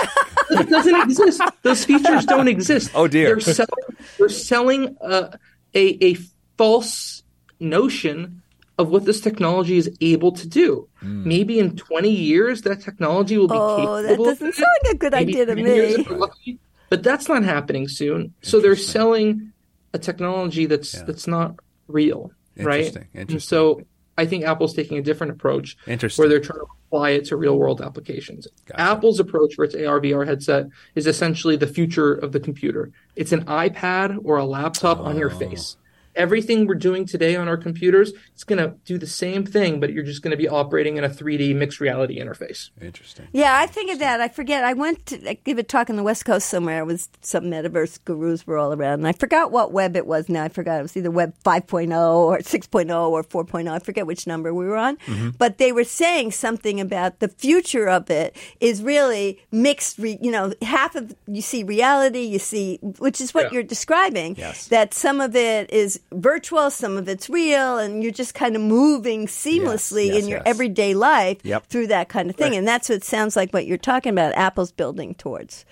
It 0.49 0.69
doesn't 0.69 1.01
exist. 1.01 1.41
Those 1.61 1.85
features 1.85 2.25
don't 2.25 2.47
exist. 2.47 2.91
Oh, 2.95 3.07
dear. 3.07 3.35
They're 3.35 3.53
selling. 3.53 3.97
They're 4.17 4.29
selling 4.29 4.97
uh, 5.01 5.37
a 5.75 6.03
a 6.03 6.17
false 6.57 7.21
notion 7.59 8.41
of 8.79 8.89
what 8.89 9.05
this 9.05 9.19
technology 9.21 9.77
is 9.77 9.89
able 10.01 10.31
to 10.31 10.47
do. 10.47 10.87
Maybe 11.01 11.59
in 11.59 11.75
20 11.75 12.09
years, 12.09 12.61
that 12.63 12.79
technology 12.81 13.37
will 13.37 13.47
be 13.47 13.55
Oh, 13.57 14.01
that 14.01 14.07
capable. 14.09 14.29
of 14.29 14.33
doesn't 14.39 14.47
it. 14.49 14.55
sound 14.55 14.67
like 14.83 14.93
a 14.93 14.97
good 14.97 15.11
Maybe 15.13 15.31
idea 15.41 15.45
to 15.47 15.55
10 15.55 15.65
years 15.65 15.97
me. 16.45 16.59
If 16.89 16.91
we're 16.91 16.95
lucky. 16.95 17.03
But 17.03 17.03
that's 17.03 17.29
not 17.29 17.43
happening 17.43 17.87
soon. 17.87 18.33
So 18.41 18.59
they're 18.59 18.75
selling 18.75 19.51
a 19.93 19.99
technology 19.99 20.65
that's 20.65 21.01
that's 21.03 21.27
not 21.27 21.55
real, 21.87 22.31
right? 22.57 22.79
Interesting, 22.85 23.07
And 23.13 23.21
interesting. 23.21 23.47
so 23.47 23.81
I 24.17 24.25
think 24.25 24.45
Apple's 24.45 24.73
taking 24.73 24.97
a 24.97 25.01
different 25.01 25.31
approach 25.33 25.77
where 25.85 26.27
they're 26.27 26.39
trying 26.39 26.59
to 26.59 26.65
apply 26.87 27.09
it 27.11 27.25
to 27.25 27.37
real 27.37 27.57
world 27.57 27.81
applications. 27.81 28.47
Gotcha. 28.65 28.81
Apple's 28.81 29.19
approach 29.19 29.53
for 29.55 29.63
its 29.63 29.75
AR 29.75 29.99
VR 30.01 30.25
headset 30.25 30.67
is 30.95 31.05
essentially 31.05 31.55
the 31.55 31.67
future 31.67 32.13
of 32.13 32.31
the 32.31 32.39
computer. 32.39 32.91
It's 33.15 33.31
an 33.31 33.45
iPad 33.45 34.17
or 34.23 34.37
a 34.37 34.45
laptop 34.45 34.99
on 34.99 35.15
Oh. 35.15 35.19
your 35.19 35.29
face. 35.29 35.77
Everything 36.17 36.65
we're 36.65 36.75
doing 36.75 37.05
today 37.05 37.35
on 37.35 37.47
our 37.47 37.55
computers, 37.57 38.11
it's 38.33 38.43
going 38.43 38.57
to 38.57 38.75
do 38.85 38.97
the 38.97 39.07
same 39.07 39.45
thing, 39.45 39.79
but 39.79 39.93
you're 39.93 40.03
just 40.03 40.21
going 40.23 40.31
to 40.31 40.37
be 40.37 40.47
operating 40.49 40.97
in 40.97 41.03
a 41.03 41.09
3D 41.09 41.55
mixed 41.55 41.79
reality 41.79 42.19
interface. 42.19 42.71
Interesting. 42.81 43.27
Yeah, 43.31 43.57
I 43.57 43.67
think 43.67 43.91
of 43.91 43.99
that. 43.99 44.19
I 44.19 44.27
forget. 44.27 44.63
I 44.63 44.73
went 44.73 45.05
to 45.07 45.23
like, 45.23 45.43
give 45.43 45.57
a 45.59 45.63
talk 45.63 45.89
on 45.89 45.95
the 45.95 46.03
West 46.03 46.25
Coast 46.25 46.49
somewhere. 46.49 46.79
It 46.79 46.85
was 46.85 47.09
some 47.21 47.45
metaverse 47.45 47.99
gurus 48.03 48.47
were 48.47 48.57
all 48.57 48.73
around, 48.73 48.95
and 48.95 49.07
I 49.07 49.11
forgot 49.11 49.51
what 49.51 49.71
web 49.71 49.95
it 49.95 50.07
was. 50.07 50.27
Now 50.27 50.43
I 50.43 50.49
forgot. 50.49 50.79
It 50.79 50.81
was 50.81 50.97
either 50.97 51.11
Web 51.11 51.33
5.0 51.45 52.15
or 52.15 52.39
6.0 52.39 53.09
or 53.09 53.23
4.0. 53.23 53.71
I 53.71 53.79
forget 53.79 54.07
which 54.07 54.25
number 54.25 54.53
we 54.53 54.65
were 54.65 54.75
on. 54.75 54.97
Mm-hmm. 54.97 55.29
But 55.37 55.59
they 55.59 55.71
were 55.71 55.83
saying 55.83 56.31
something 56.31 56.81
about 56.81 57.19
the 57.19 57.27
future 57.27 57.87
of 57.87 58.09
it 58.09 58.35
is 58.59 58.81
really 58.81 59.39
mixed. 59.51 59.99
Re, 59.99 60.17
you 60.21 60.31
know, 60.31 60.51
half 60.63 60.95
of 60.95 61.15
you 61.27 61.41
see 61.43 61.63
reality, 61.63 62.21
you 62.21 62.39
see, 62.39 62.77
which 62.97 63.21
is 63.21 63.33
what 63.33 63.45
Yeah. 63.45 63.49
you're 63.51 63.63
describing. 63.63 64.35
Yes. 64.35 64.67
That 64.67 64.93
some 64.93 65.21
of 65.21 65.35
it 65.35 65.71
is 65.71 65.99
virtual, 66.11 66.69
some 66.71 66.97
of 66.97 67.07
it's 67.09 67.29
real, 67.29 67.77
and 67.77 68.01
you're 68.03 68.11
just 68.11 68.33
kind 68.33 68.55
of 68.55 68.61
moving 68.61 69.27
seamlessly 69.27 70.07
yes, 70.07 70.23
in 70.23 70.29
your 70.29 70.37
yes. 70.39 70.43
everyday 70.47 70.93
life 70.93 71.37
Yep. 71.43 71.67
through 71.67 71.87
that 71.87 72.09
kind 72.09 72.29
of 72.29 72.35
thing. 72.35 72.55
And 72.55 72.67
that's 72.67 72.89
what 72.89 73.03
sounds 73.03 73.35
like 73.35 73.51
what 73.51 73.65
you're 73.65 73.77
talking 73.77 74.11
about, 74.11 74.33
Apple's 74.35 74.71
building 74.71 75.15
towards. 75.15 75.65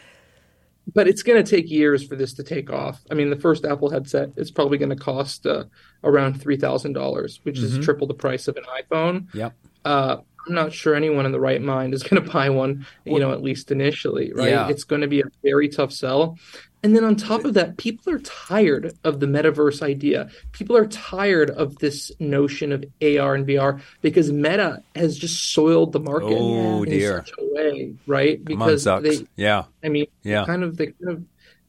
but 0.93 1.07
it's 1.07 1.23
going 1.23 1.43
to 1.43 1.49
take 1.49 1.69
years 1.69 2.05
for 2.05 2.15
this 2.15 2.33
to 2.33 2.43
take 2.43 2.69
off. 2.71 3.01
I 3.09 3.13
mean, 3.15 3.29
the 3.29 3.35
first 3.39 3.65
Apple 3.65 3.89
headset 3.89 4.29
is 4.37 4.51
probably 4.51 4.77
going 4.77 4.89
to 4.91 4.95
cost 4.95 5.45
uh, 5.47 5.63
around 6.03 6.39
three 6.41 6.57
thousand 6.57 6.93
dollars, 6.93 7.39
which 7.43 7.57
Mm-hmm. 7.57 7.79
is 7.79 7.85
triple 7.85 8.05
the 8.07 8.13
price 8.13 8.47
of 8.47 8.55
an 8.57 8.63
iPhone. 8.81 9.33
Yep. 9.33 9.53
Uh, 9.83 10.17
I'm 10.47 10.53
not 10.53 10.71
sure 10.73 10.93
anyone 10.93 11.25
in 11.25 11.31
the 11.31 11.39
right 11.39 11.59
mind 11.61 11.95
is 11.95 12.03
going 12.03 12.23
to 12.25 12.31
buy 12.31 12.49
one. 12.51 12.85
You 13.03 13.19
know, 13.19 13.31
at 13.31 13.41
least 13.41 13.71
initially, 13.71 14.31
right? 14.33 14.49
Yeah. 14.49 14.67
It's 14.67 14.83
going 14.83 15.01
to 15.01 15.07
be 15.07 15.21
a 15.21 15.25
very 15.43 15.69
tough 15.69 15.91
sell. 15.91 16.37
And 16.85 16.95
then 16.95 17.03
on 17.03 17.15
top 17.15 17.45
of 17.45 17.55
that, 17.55 17.77
people 17.77 18.13
are 18.13 18.19
tired 18.19 18.93
of 19.03 19.19
the 19.19 19.25
metaverse 19.25 19.81
idea. 19.81 20.29
People 20.51 20.77
are 20.77 20.85
tired 20.85 21.49
of 21.49 21.79
this 21.79 22.11
notion 22.19 22.71
of 22.71 22.85
AR 23.01 23.33
and 23.33 23.47
VR 23.47 23.81
because 24.01 24.31
Meta 24.31 24.83
has 24.95 25.17
just 25.17 25.51
soiled 25.51 25.93
the 25.93 25.99
market 25.99 26.37
Oh, 26.37 26.83
in 26.83 26.89
dear. 26.91 27.23
such 27.25 27.31
a 27.39 27.53
way, 27.55 27.95
right? 28.05 28.37
On, 28.37 28.43
Because 28.45 28.83
they, 28.83 29.25
yeah. 29.35 29.63
I 29.83 29.89
mean, 29.89 30.05
Yeah. 30.21 30.45
kind 30.45 30.63
of 30.63 30.77
they 30.77 30.85
kind 30.91 31.09
of 31.09 31.23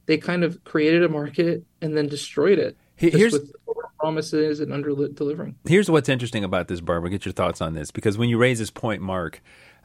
they 0.05 0.19
kind 0.19 0.45
of 0.45 0.63
created 0.65 1.03
a 1.03 1.09
market 1.09 1.65
and 1.81 1.97
then 1.97 2.09
destroyed 2.09 2.59
it. 2.59 2.77
Here's- 2.97 3.33
with 3.33 3.53
promises 3.99 4.61
and 4.61 4.71
under 4.71 4.95
delivering. 5.09 5.55
Here's 5.65 5.91
what's 5.91 6.11
interesting 6.11 6.45
about 6.45 6.69
this, 6.69 6.83
Barbara. 6.83 7.09
Get 7.09 7.25
your 7.25 7.33
thoughts 7.33 7.63
on 7.63 7.73
this 7.73 7.91
because 7.91 8.19
when 8.19 8.29
you 8.29 8.37
raise 8.37 8.59
this 8.59 8.71
point, 8.71 9.01
Mark, 9.01 9.41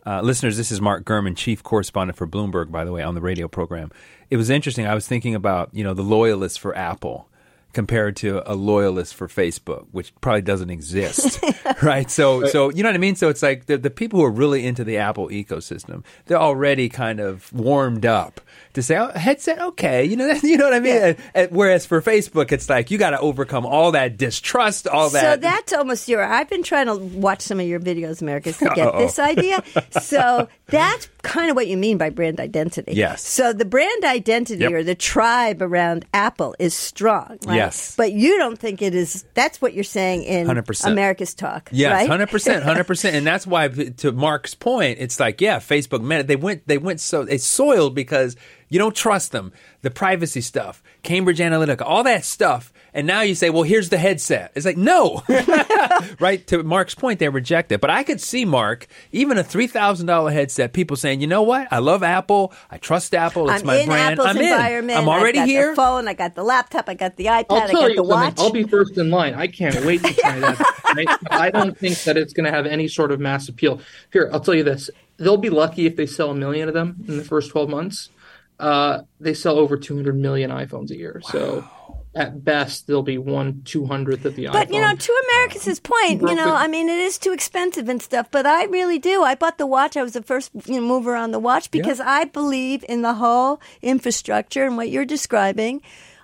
Uh, 0.05 0.21
listeners, 0.21 0.57
this 0.57 0.71
is 0.71 0.81
Mark 0.81 1.05
Gurman, 1.05 1.35
chief 1.37 1.61
correspondent 1.61 2.17
for 2.17 2.25
Bloomberg, 2.25 2.71
by 2.71 2.83
the 2.83 2.91
way, 2.91 3.03
on 3.03 3.13
the 3.13 3.21
radio 3.21 3.47
program. 3.47 3.91
It 4.29 4.37
was 4.37 4.49
interesting. 4.49 4.87
I 4.87 4.95
was 4.95 5.07
thinking 5.07 5.35
about 5.35 5.69
you 5.73 5.83
know 5.83 5.93
the 5.93 6.01
loyalists 6.01 6.57
for 6.57 6.75
Apple 6.75 7.29
compared 7.73 8.15
to 8.17 8.41
a 8.51 8.55
loyalist 8.55 9.15
for 9.15 9.27
Facebook, 9.27 9.86
which 9.91 10.13
probably 10.21 10.41
doesn't 10.41 10.69
exist, 10.69 11.43
right? 11.81 12.10
So, 12.12 12.45
so 12.47 12.69
you 12.71 12.84
know 12.84 12.89
what 12.89 12.95
I 12.95 12.99
mean. 12.99 13.15
So 13.15 13.29
it's 13.29 13.41
like 13.41 13.65
the 13.65 13.77
the 13.77 13.89
people 13.89 14.19
who 14.19 14.25
are 14.25 14.31
really 14.31 14.65
into 14.65 14.84
the 14.84 14.97
Apple 14.97 15.29
ecosystem, 15.29 16.03
they're 16.25 16.38
already 16.39 16.89
kind 16.89 17.19
of 17.19 17.51
warmed 17.53 18.05
up 18.05 18.41
to 18.73 18.81
say, 18.84 18.97
"Oh, 18.97 19.12
headset, 19.12 19.62
okay," 19.62 20.05
you 20.05 20.15
know, 20.15 20.27
that, 20.27 20.43
you 20.47 20.57
know 20.57 20.65
what 20.65 20.73
I 20.73 20.79
mean. 20.79 20.95
And- 20.97 21.17
and 21.34 21.51
whereas 21.51 21.86
for 21.86 22.01
Facebook, 22.01 22.51
it's 22.51 22.69
like 22.69 22.91
you 22.91 22.97
got 22.97 23.12
to 23.12 23.19
overcome 23.19 23.65
all 23.65 23.91
that 23.93 24.17
distrust, 24.17 24.88
all 24.88 25.10
that. 25.12 25.21
So 25.21 25.38
that's 25.41 25.73
almost 25.73 26.07
your. 26.10 26.23
I've 26.23 26.49
been 26.49 26.63
trying 26.63 26.88
to 26.88 26.95
watch 26.97 27.41
some 27.41 27.60
of 27.60 27.67
your 27.67 27.79
videos, 27.79 28.21
Americus, 28.21 28.57
to 28.57 28.65
get 28.75 28.88
Uh-oh. 28.88 28.99
this 29.05 29.17
idea. 29.19 29.63
So 30.01 30.47
that's 30.67 31.07
kind 31.21 31.49
of 31.49 31.55
what 31.55 31.67
you 31.67 31.77
mean 31.77 31.97
by 31.97 32.10
brand 32.10 32.39
identity. 32.39 32.93
Yes. 32.93 33.21
So 33.25 33.53
the 33.53 33.65
brand 33.65 34.03
identity 34.03 34.62
Yep. 34.62 34.71
or 34.73 34.84
the 34.84 34.95
tribe 34.95 35.62
around 35.62 36.05
Apple 36.13 36.55
is 36.60 36.73
strong. 36.73 37.38
right? 37.45 37.55
Yes. 37.65 37.95
But 37.95 38.12
you 38.12 38.38
don't 38.38 38.58
think 38.58 38.82
it 38.82 38.95
is. 38.95 39.26
That's 39.34 39.62
what 39.62 39.74
you're 39.74 39.84
saying 39.84 40.24
in 40.24 40.47
100%. 40.47 40.91
America's 40.91 41.34
Talk. 41.34 41.69
Yes, 41.71 42.08
hundred 42.08 42.30
percent, 42.30 42.63
hundred 42.71 42.86
percent, 42.86 43.15
and 43.15 43.26
that's 43.26 43.45
why, 43.47 43.67
to 43.67 44.12
Mark's 44.12 44.56
point, 44.56 44.97
it's 45.00 45.19
like, 45.19 45.41
yeah, 45.41 45.58
Facebook, 45.58 46.02
man, 46.02 46.26
they 46.26 46.36
went, 46.36 46.67
they 46.67 46.78
went 46.78 47.00
so 47.00 47.21
it's 47.21 47.45
soiled 47.45 47.95
because 47.95 48.36
you 48.69 48.80
don't 48.80 48.95
trust 48.95 49.32
them, 49.32 49.52
the 49.82 49.91
privacy 49.91 50.41
stuff, 50.41 50.82
Cambridge 51.04 51.39
Analytica, 51.39 51.82
all 51.82 52.04
that 52.04 52.26
stuff, 52.26 52.71
and 52.93 53.08
now 53.08 53.21
you 53.21 53.36
say, 53.36 53.49
well, 53.49 53.63
here's 53.63 53.89
the 53.89 53.97
headset. 53.97 54.51
It's 54.56 54.65
like, 54.65 54.77
no, 54.77 55.23
right? 56.19 56.45
To 56.47 56.63
Mark's 56.63 56.95
point, 56.95 57.19
they 57.19 57.30
reject 57.30 57.71
it, 57.71 57.82
but 57.82 57.89
I 57.89 58.04
could 58.04 58.21
see 58.21 58.45
Mark, 58.45 58.88
even 59.12 59.38
a 59.38 59.43
three 59.43 59.67
thousand 59.67 60.08
dollar 60.08 60.32
headset, 60.32 60.73
people 60.73 60.97
saying, 60.97 61.21
you 61.21 61.27
know 61.27 61.43
what, 61.43 61.67
I 61.71 61.80
love 61.80 62.04
Apple, 62.04 62.54
I 62.69 62.77
trust 62.77 63.13
Apple, 63.13 63.49
it's 63.49 63.62
I'm 63.62 63.67
my 63.67 63.75
in 63.77 63.88
brand, 63.88 64.19
Apple's 64.19 64.27
I'm 64.27 64.38
in, 64.38 64.43
environment. 64.43 64.99
I'm 64.99 65.10
already 65.10 65.39
here. 65.39 65.41
I've 65.41 65.47
got 65.47 65.47
here. 65.47 65.69
The 65.71 65.75
phone. 65.75 66.08
I 66.08 66.13
got 66.13 66.36
the 66.36 66.43
laptop. 66.43 66.89
I 66.89 66.93
got 66.93 67.15
the 67.15 67.25
iPad. 67.25 67.45
I'll 67.49 67.58
I 67.58 67.71
got 67.71 67.71
you 67.71 67.89
the 67.89 67.95
something. 67.95 68.08
watch. 68.08 68.39
I'll 68.39 68.51
be 68.51 68.63
first 68.63 68.97
in 68.97 69.10
line. 69.10 69.34
I 69.34 69.47
can't 69.47 69.86
wait 69.86 70.04
to 70.04 70.13
try 70.13 70.39
that. 70.39 70.60
right? 70.95 71.08
I 71.30 71.49
don't 71.49 71.77
think 71.77 71.97
that 72.04 72.17
it's 72.17 72.34
going 72.34 72.45
to 72.45 72.51
have 72.51 72.65
any 72.65 72.88
sort 72.88 73.12
of 73.12 73.19
mass 73.19 73.47
appeal. 73.47 73.82
Here, 74.12 74.30
I'll 74.34 74.39
tell 74.39 74.54
you 74.54 74.63
this: 74.63 74.89
they'll 75.17 75.38
be 75.38 75.49
lucky 75.49 75.86
if 75.86 75.95
they 75.95 76.06
sell 76.06 76.32
a 76.32 76.36
million 76.36 76.67
of 76.67 76.73
them 76.73 77.04
in 77.08 77.17
the 77.17 77.23
first 77.23 77.51
twelve 77.51 77.69
months. 77.69 78.10
Uh, 78.60 79.01
they 79.19 79.34
sell 79.34 79.58
over 79.58 79.77
two 79.77 79.95
hundred 79.95 80.15
million 80.17 80.51
iPhones 80.51 80.91
a 80.91 80.97
year, 80.97 81.21
so 81.23 81.67
at 82.13 82.43
best 82.43 82.88
there'll 82.88 83.04
be 83.04 83.17
one 83.17 83.62
two 83.63 83.86
hundredth 83.86 84.26
of 84.26 84.36
the 84.36 84.45
iPhone. 84.45 84.52
But 84.54 84.74
you 84.74 84.82
know, 84.82 84.93
to 84.93 85.21
Americus' 85.30 85.80
point, 85.80 86.21
you 86.21 86.36
know, 86.36 86.54
I 86.54 86.67
mean, 86.67 86.89
it 86.89 87.00
is 87.00 87.17
too 87.17 87.32
expensive 87.32 87.88
and 87.88 88.02
stuff. 88.02 88.30
But 88.32 88.45
I 88.45 88.65
really 88.65 89.00
do. 89.00 89.24
I 89.24 89.36
bought 89.36 89.58
the 89.58 89.67
watch. 89.67 89.95
I 89.95 90.04
was 90.04 90.13
the 90.13 90.21
first 90.24 90.52
you 90.65 90.82
know, 90.82 90.88
mover 90.88 91.15
on 91.15 91.32
the 91.32 91.39
watch 91.39 91.71
because 91.71 92.00
I 92.00 92.26
believe 92.26 92.84
in 92.89 93.02
the 93.02 93.13
whole 93.13 93.62
infrastructure 93.82 94.65
and 94.65 94.76
what 94.78 94.89
you're 94.89 95.06
describing. 95.06 95.82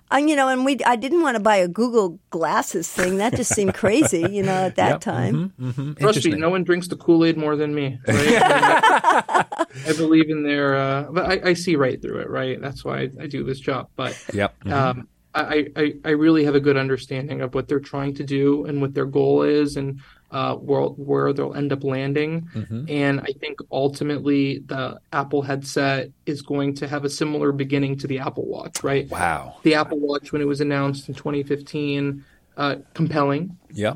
And 0.10 0.30
you 0.30 0.36
know, 0.38 0.47
and 0.47 0.63
we 0.65 0.78
I 0.86 0.95
didn't 0.95 1.21
want 1.21 1.36
to 1.36 1.43
buy 1.43 1.58
a 1.58 1.67
Google 1.67 2.19
glasses 2.30 2.89
thing. 2.89 3.17
That 3.17 3.36
just 3.36 3.54
seemed 3.54 3.73
crazy, 3.84 4.26
you 4.26 4.41
know, 4.43 4.65
at 4.65 4.76
that 4.76 4.89
Yep. 4.89 5.02
time. 5.02 5.95
Trust 6.00 6.26
me, 6.26 6.32
no 6.32 6.50
one 6.50 6.63
drinks 6.63 6.88
the 6.88 6.95
Kool 6.95 7.26
Aid 7.26 7.38
more 7.38 7.56
than 7.58 7.76
me. 7.76 8.00
Right? 8.08 8.41
I 9.86 9.93
believe 9.95 10.30
in 10.30 10.43
their, 10.43 10.76
uh, 10.76 11.08
but 11.12 11.26
I, 11.26 11.50
I 11.50 11.54
see 11.54 11.76
right 11.76 12.02
through 12.02 12.19
it. 12.19 12.30
Right, 12.30 12.60
that's 12.62 12.86
why 12.86 13.00
I, 13.00 13.10
I 13.21 13.28
do 13.28 13.43
this 13.43 13.60
job. 13.60 13.89
But 13.95 14.17
Yep. 14.34 14.65
um, 14.67 15.08
I, 15.41 15.67
I, 15.76 15.93
I 16.06 16.10
really 16.12 16.43
have 16.45 16.56
a 16.56 16.60
good 16.60 16.78
understanding 16.78 17.41
of 17.41 17.54
what 17.54 17.67
they're 17.67 17.80
trying 17.80 18.13
to 18.15 18.23
do 18.23 18.65
and 18.65 18.82
what 18.82 18.93
their 18.93 19.06
goal 19.06 19.43
is 19.43 19.78
and 19.78 20.02
uh, 20.32 20.56
where, 20.56 20.82
where 20.82 21.34
they'll 21.34 21.54
end 21.54 21.71
up 21.71 21.84
landing. 21.84 22.50
And 22.89 23.21
I 23.21 23.34
think 23.39 23.60
ultimately 23.71 24.60
the 24.60 25.00
Apple 25.13 25.41
headset 25.41 26.10
is 26.26 26.41
going 26.41 26.73
to 26.76 26.88
have 26.88 27.06
a 27.06 27.10
similar 27.10 27.52
beginning 27.52 27.97
to 28.00 28.08
the 28.08 28.19
Apple 28.19 28.45
Watch, 28.45 28.84
right? 28.84 29.10
Wow. 29.10 29.58
The 29.63 29.76
Apple 29.76 30.00
Watch, 30.00 30.32
when 30.32 30.41
it 30.41 30.45
was 30.45 30.60
announced 30.60 31.08
in 31.08 31.15
2015, 31.15 32.26
uh, 32.58 32.76
compelling. 32.93 33.58
Yeah. 33.71 33.95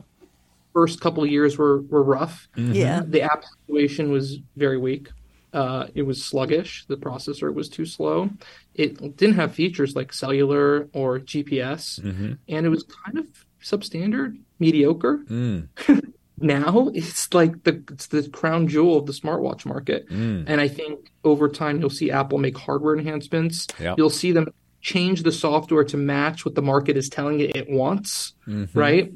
First 0.73 1.01
couple 1.01 1.23
of 1.23 1.29
years 1.29 1.57
were, 1.57 1.81
were 1.81 2.03
rough. 2.03 2.47
Yeah. 2.55 3.01
The 3.05 3.23
app 3.23 3.43
situation 3.65 4.11
was 4.11 4.37
very 4.55 4.77
weak. 4.77 5.09
Uh, 5.53 5.87
it 5.93 6.03
was 6.03 6.23
sluggish. 6.23 6.85
The 6.87 6.95
processor 6.95 7.53
was 7.53 7.67
too 7.67 7.85
slow. 7.85 8.29
It 8.73 9.17
didn't 9.17 9.35
have 9.35 9.53
features 9.53 9.95
like 9.95 10.13
cellular 10.13 10.87
or 10.93 11.19
GPS, 11.19 11.99
mm-hmm. 11.99 12.33
and 12.47 12.65
it 12.65 12.69
was 12.69 12.83
kind 12.83 13.17
of 13.17 13.27
substandard, 13.61 14.39
mediocre. 14.59 15.19
Mm. 15.29 15.67
now 16.37 16.89
it's 16.93 17.33
like 17.33 17.63
the 17.63 17.83
it's 17.91 18.07
the 18.07 18.29
crown 18.29 18.67
jewel 18.67 18.97
of 18.97 19.05
the 19.07 19.11
smartwatch 19.11 19.65
market, 19.65 20.09
mm. 20.09 20.45
and 20.47 20.61
I 20.61 20.69
think 20.69 21.11
over 21.23 21.49
time 21.49 21.81
you'll 21.81 21.89
see 21.89 22.11
Apple 22.11 22.37
make 22.37 22.57
hardware 22.57 22.95
enhancements. 22.95 23.67
Yep. 23.79 23.97
You'll 23.97 24.09
see 24.09 24.31
them 24.31 24.53
change 24.79 25.23
the 25.23 25.31
software 25.31 25.83
to 25.83 25.97
match 25.97 26.43
what 26.43 26.55
the 26.55 26.61
market 26.61 26.97
is 26.97 27.09
telling 27.09 27.39
it 27.41 27.55
it 27.55 27.69
wants. 27.69 28.33
Mm-hmm. 28.47 28.77
Right. 28.77 29.11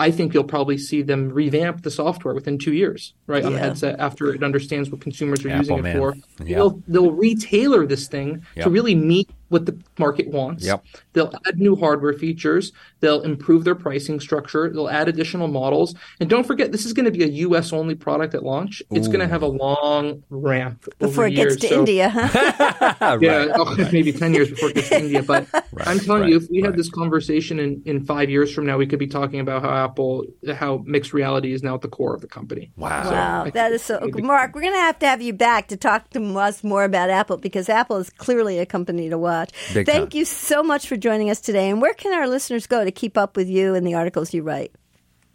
I 0.00 0.10
think 0.12 0.32
you'll 0.32 0.44
probably 0.44 0.78
see 0.78 1.02
them 1.02 1.28
revamp 1.30 1.82
the 1.82 1.90
software 1.90 2.32
within 2.32 2.56
two 2.58 2.72
years, 2.72 3.14
right, 3.26 3.44
on 3.44 3.52
the 3.52 3.58
headset 3.58 3.98
after 3.98 4.32
it 4.32 4.44
understands 4.44 4.90
what 4.90 5.00
consumers 5.00 5.44
are 5.44 5.48
Apple, 5.50 5.58
using 5.58 5.78
it 5.78 5.82
man. 5.82 5.96
for. 5.96 6.14
Yeah. 6.44 6.56
They'll 6.56 6.82
they'll 6.86 7.10
retailer 7.12 7.84
this 7.86 8.06
thing 8.06 8.42
Yep. 8.54 8.64
to 8.64 8.70
really 8.70 8.94
meet 8.94 9.28
what 9.48 9.66
the 9.66 9.78
market 9.98 10.28
wants. 10.28 10.64
Yep. 10.64 10.84
They'll 11.12 11.32
add 11.46 11.58
new 11.58 11.74
hardware 11.76 12.12
features. 12.12 12.72
They'll 13.00 13.22
improve 13.22 13.64
their 13.64 13.74
pricing 13.74 14.20
structure. 14.20 14.70
They'll 14.70 14.88
add 14.88 15.08
additional 15.08 15.48
models. 15.48 15.94
And 16.20 16.28
don't 16.28 16.46
forget, 16.46 16.72
this 16.72 16.84
is 16.84 16.92
going 16.92 17.06
to 17.06 17.10
be 17.10 17.22
a 17.24 17.28
U.S. 17.28 17.72
only 17.72 17.94
product 17.94 18.34
at 18.34 18.42
launch. 18.42 18.82
It's 18.90 19.06
going 19.08 19.20
to 19.20 19.28
have 19.28 19.42
a 19.42 19.46
long 19.46 20.22
ramp 20.30 20.84
Before 20.98 21.24
over 21.24 21.26
it 21.26 21.30
gets 21.32 21.56
to 21.56 21.68
So- 21.68 21.78
India, 21.80 22.10
huh? 22.10 23.18
yeah, 23.20 23.46
oh, 23.54 23.74
maybe 23.92 24.12
10 24.12 24.34
years 24.34 24.50
before 24.50 24.70
it 24.70 24.74
gets 24.76 24.88
to 24.90 24.98
India. 25.00 25.22
But 25.22 25.46
I'm 25.78 25.98
telling 26.00 26.22
right, 26.22 26.30
you, 26.30 26.36
if 26.36 26.48
we 26.50 26.60
had 26.60 26.76
this 26.76 26.90
conversation 26.90 27.58
in, 27.58 27.82
in 27.86 28.04
five 28.04 28.28
years 28.30 28.52
from 28.52 28.66
now, 28.66 28.76
we 28.76 28.86
could 28.86 28.98
be 28.98 29.06
talking 29.06 29.40
about 29.40 29.62
how 29.62 29.70
Apple, 29.84 30.24
how 30.54 30.82
mixed 30.84 31.12
reality 31.12 31.52
is 31.52 31.62
now 31.62 31.74
at 31.76 31.80
the 31.80 31.88
core 31.88 32.14
of 32.14 32.20
the 32.20 32.28
company. 32.28 32.70
Wow. 32.76 33.10
Wow, 33.10 33.44
I 33.44 33.50
that 33.50 33.80
so. 33.80 34.00
maybe- 34.02 34.22
Mark, 34.22 34.54
we're 34.54 34.62
going 34.62 34.74
to 34.74 34.80
have 34.80 34.98
to 34.98 35.06
have 35.06 35.22
you 35.22 35.32
back 35.32 35.68
to 35.68 35.76
talk 35.76 36.10
to 36.10 36.38
us 36.38 36.62
more 36.64 36.84
about 36.84 37.10
Apple 37.10 37.36
because 37.38 37.68
Apple 37.68 37.96
is 37.96 38.10
clearly 38.10 38.58
a 38.58 38.66
company 38.66 39.08
to 39.08 39.16
watch. 39.16 39.37
Big 39.74 39.86
Thank 39.86 40.10
time. 40.10 40.18
you 40.18 40.24
so 40.24 40.62
much 40.62 40.86
for 40.86 40.96
joining 40.96 41.30
us 41.30 41.40
today. 41.40 41.68
And 41.70 41.80
where 41.80 41.94
can 41.94 42.12
our 42.12 42.28
listeners 42.28 42.66
go 42.66 42.84
to 42.84 42.90
keep 42.90 43.16
up 43.16 43.36
with 43.36 43.48
you 43.48 43.74
and 43.74 43.86
the 43.86 43.94
articles 43.94 44.34
you 44.34 44.42
write? 44.42 44.72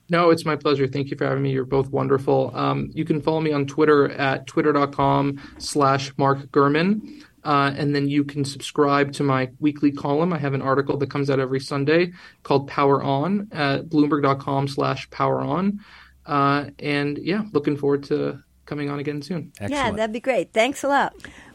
No, 0.10 0.30
it's 0.30 0.46
my 0.46 0.56
pleasure. 0.56 0.86
Thank 0.88 1.10
you 1.10 1.18
for 1.18 1.26
having 1.26 1.44
me. 1.44 1.52
You're 1.52 1.66
both 1.66 1.90
wonderful. 1.90 2.52
Um, 2.54 2.92
you 2.94 3.06
can 3.06 3.22
follow 3.22 3.40
me 3.40 3.52
on 3.52 3.66
Twitter 3.66 4.12
at 4.12 4.46
twitter.com 4.48 5.42
slash 5.58 6.12
Mark 6.18 6.40
Gurman. 6.52 7.24
Uh, 7.44 7.74
and 7.76 7.94
then 7.94 8.08
you 8.08 8.24
can 8.24 8.46
subscribe 8.46 9.12
to 9.14 9.24
my 9.24 9.50
weekly 9.60 9.92
column. 9.92 10.32
I 10.32 10.38
have 10.38 10.54
an 10.54 10.62
article 10.62 10.98
that 10.98 11.10
comes 11.10 11.30
out 11.30 11.40
every 11.40 11.60
Sunday 11.60 12.14
called 12.44 12.68
Power 12.68 13.04
On 13.04 13.48
at 13.52 13.86
bloomberg.com 13.90 14.68
slash 14.68 15.10
power 15.10 15.42
on. 15.42 15.80
Uh, 16.26 16.66
and 16.80 17.18
yeah, 17.18 17.44
looking 17.52 17.76
forward 17.76 18.04
to 18.04 18.42
coming 18.66 18.90
on 18.90 19.00
again 19.00 19.22
soon. 19.22 19.52
Yeah, 19.60 19.92
that'd 19.92 20.14
be 20.14 20.22
great. 20.22 20.54
Thanks 20.54 20.84
a 20.84 20.88
lot. 20.88 21.14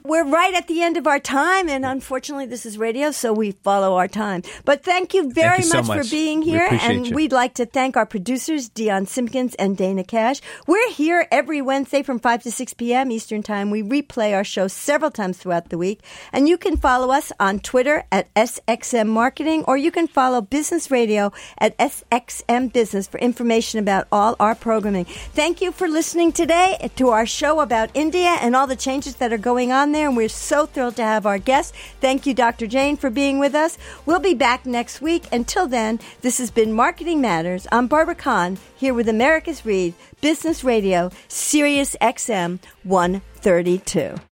We're 0.08 0.24
right 0.24 0.54
at 0.54 0.68
the 0.68 0.80
end 0.80 0.96
of 0.96 1.06
our 1.06 1.20
time, 1.20 1.68
and 1.68 1.84
unfortunately, 1.84 2.46
this 2.46 2.64
is 2.64 2.78
radio, 2.78 3.10
so 3.10 3.30
we 3.30 3.50
follow 3.50 3.98
our 3.98 4.08
time. 4.08 4.40
But 4.64 4.82
thank 4.82 5.12
you 5.12 5.30
very 5.30 5.58
you 5.58 5.64
so 5.64 5.82
much, 5.82 5.88
much. 5.88 6.06
for 6.06 6.10
being 6.10 6.40
here, 6.40 6.64
appreciate 6.64 6.96
and 6.96 7.06
you. 7.06 7.14
we'd 7.14 7.30
like 7.30 7.52
to 7.56 7.66
thank 7.66 7.94
our 7.94 8.06
producers, 8.06 8.70
Dion 8.70 9.04
Simpkins 9.04 9.54
and 9.56 9.76
Dana 9.76 10.02
Cash. 10.02 10.40
We're 10.66 10.90
here 10.92 11.28
every 11.30 11.60
Wednesday 11.60 12.02
from 12.02 12.20
5 12.20 12.44
to 12.44 12.50
6 12.50 12.72
p.m. 12.72 13.10
Eastern 13.10 13.42
Time. 13.42 13.70
We 13.70 13.82
replay 13.82 14.34
our 14.34 14.44
show 14.44 14.66
several 14.66 15.10
times 15.10 15.36
throughout 15.36 15.68
the 15.68 15.76
week, 15.76 16.00
and 16.32 16.48
you 16.48 16.56
can 16.56 16.78
follow 16.78 17.10
us 17.12 17.30
on 17.38 17.60
Twitter 17.60 18.04
at 18.10 18.32
SXM 18.32 19.08
Marketing, 19.08 19.62
or 19.68 19.76
you 19.76 19.90
can 19.90 20.08
follow 20.08 20.40
Business 20.40 20.90
Radio 20.90 21.32
at 21.58 21.76
SXM 21.76 22.72
Business 22.72 23.06
for 23.06 23.20
information 23.20 23.78
about 23.78 24.08
all 24.10 24.36
our 24.40 24.54
programming. 24.54 25.04
Thank 25.04 25.60
you 25.60 25.70
for 25.70 25.86
listening 25.86 26.32
today 26.32 26.90
to 26.96 27.10
our 27.10 27.26
show 27.26 27.60
about 27.60 27.90
India 27.92 28.38
and 28.40 28.56
all 28.56 28.66
the 28.66 28.74
changes 28.74 29.16
that 29.16 29.34
are 29.34 29.36
going 29.36 29.70
on 29.70 29.97
there. 29.98 30.08
And 30.08 30.16
we're 30.16 30.28
so 30.28 30.66
thrilled 30.66 30.96
to 30.96 31.02
have 31.02 31.26
our 31.26 31.38
guest. 31.38 31.74
Thank 32.00 32.26
you, 32.26 32.34
Dr. 32.34 32.66
Jane, 32.66 32.96
for 32.96 33.10
being 33.10 33.38
with 33.38 33.54
us. 33.54 33.76
We'll 34.06 34.20
be 34.20 34.34
back 34.34 34.64
next 34.64 35.00
week. 35.00 35.24
Until 35.32 35.66
then, 35.66 35.98
this 36.22 36.38
has 36.38 36.50
been 36.50 36.72
Marketing 36.72 37.20
Matters. 37.20 37.66
I'm 37.72 37.88
Barbara 37.88 38.14
Kahn 38.14 38.58
here 38.76 38.94
with 38.94 39.08
Americus 39.08 39.66
Reed 39.66 39.94
Business 40.20 40.62
Radio, 40.62 41.10
Sirius 41.26 41.96
XM 42.00 42.60
132. 42.84 44.18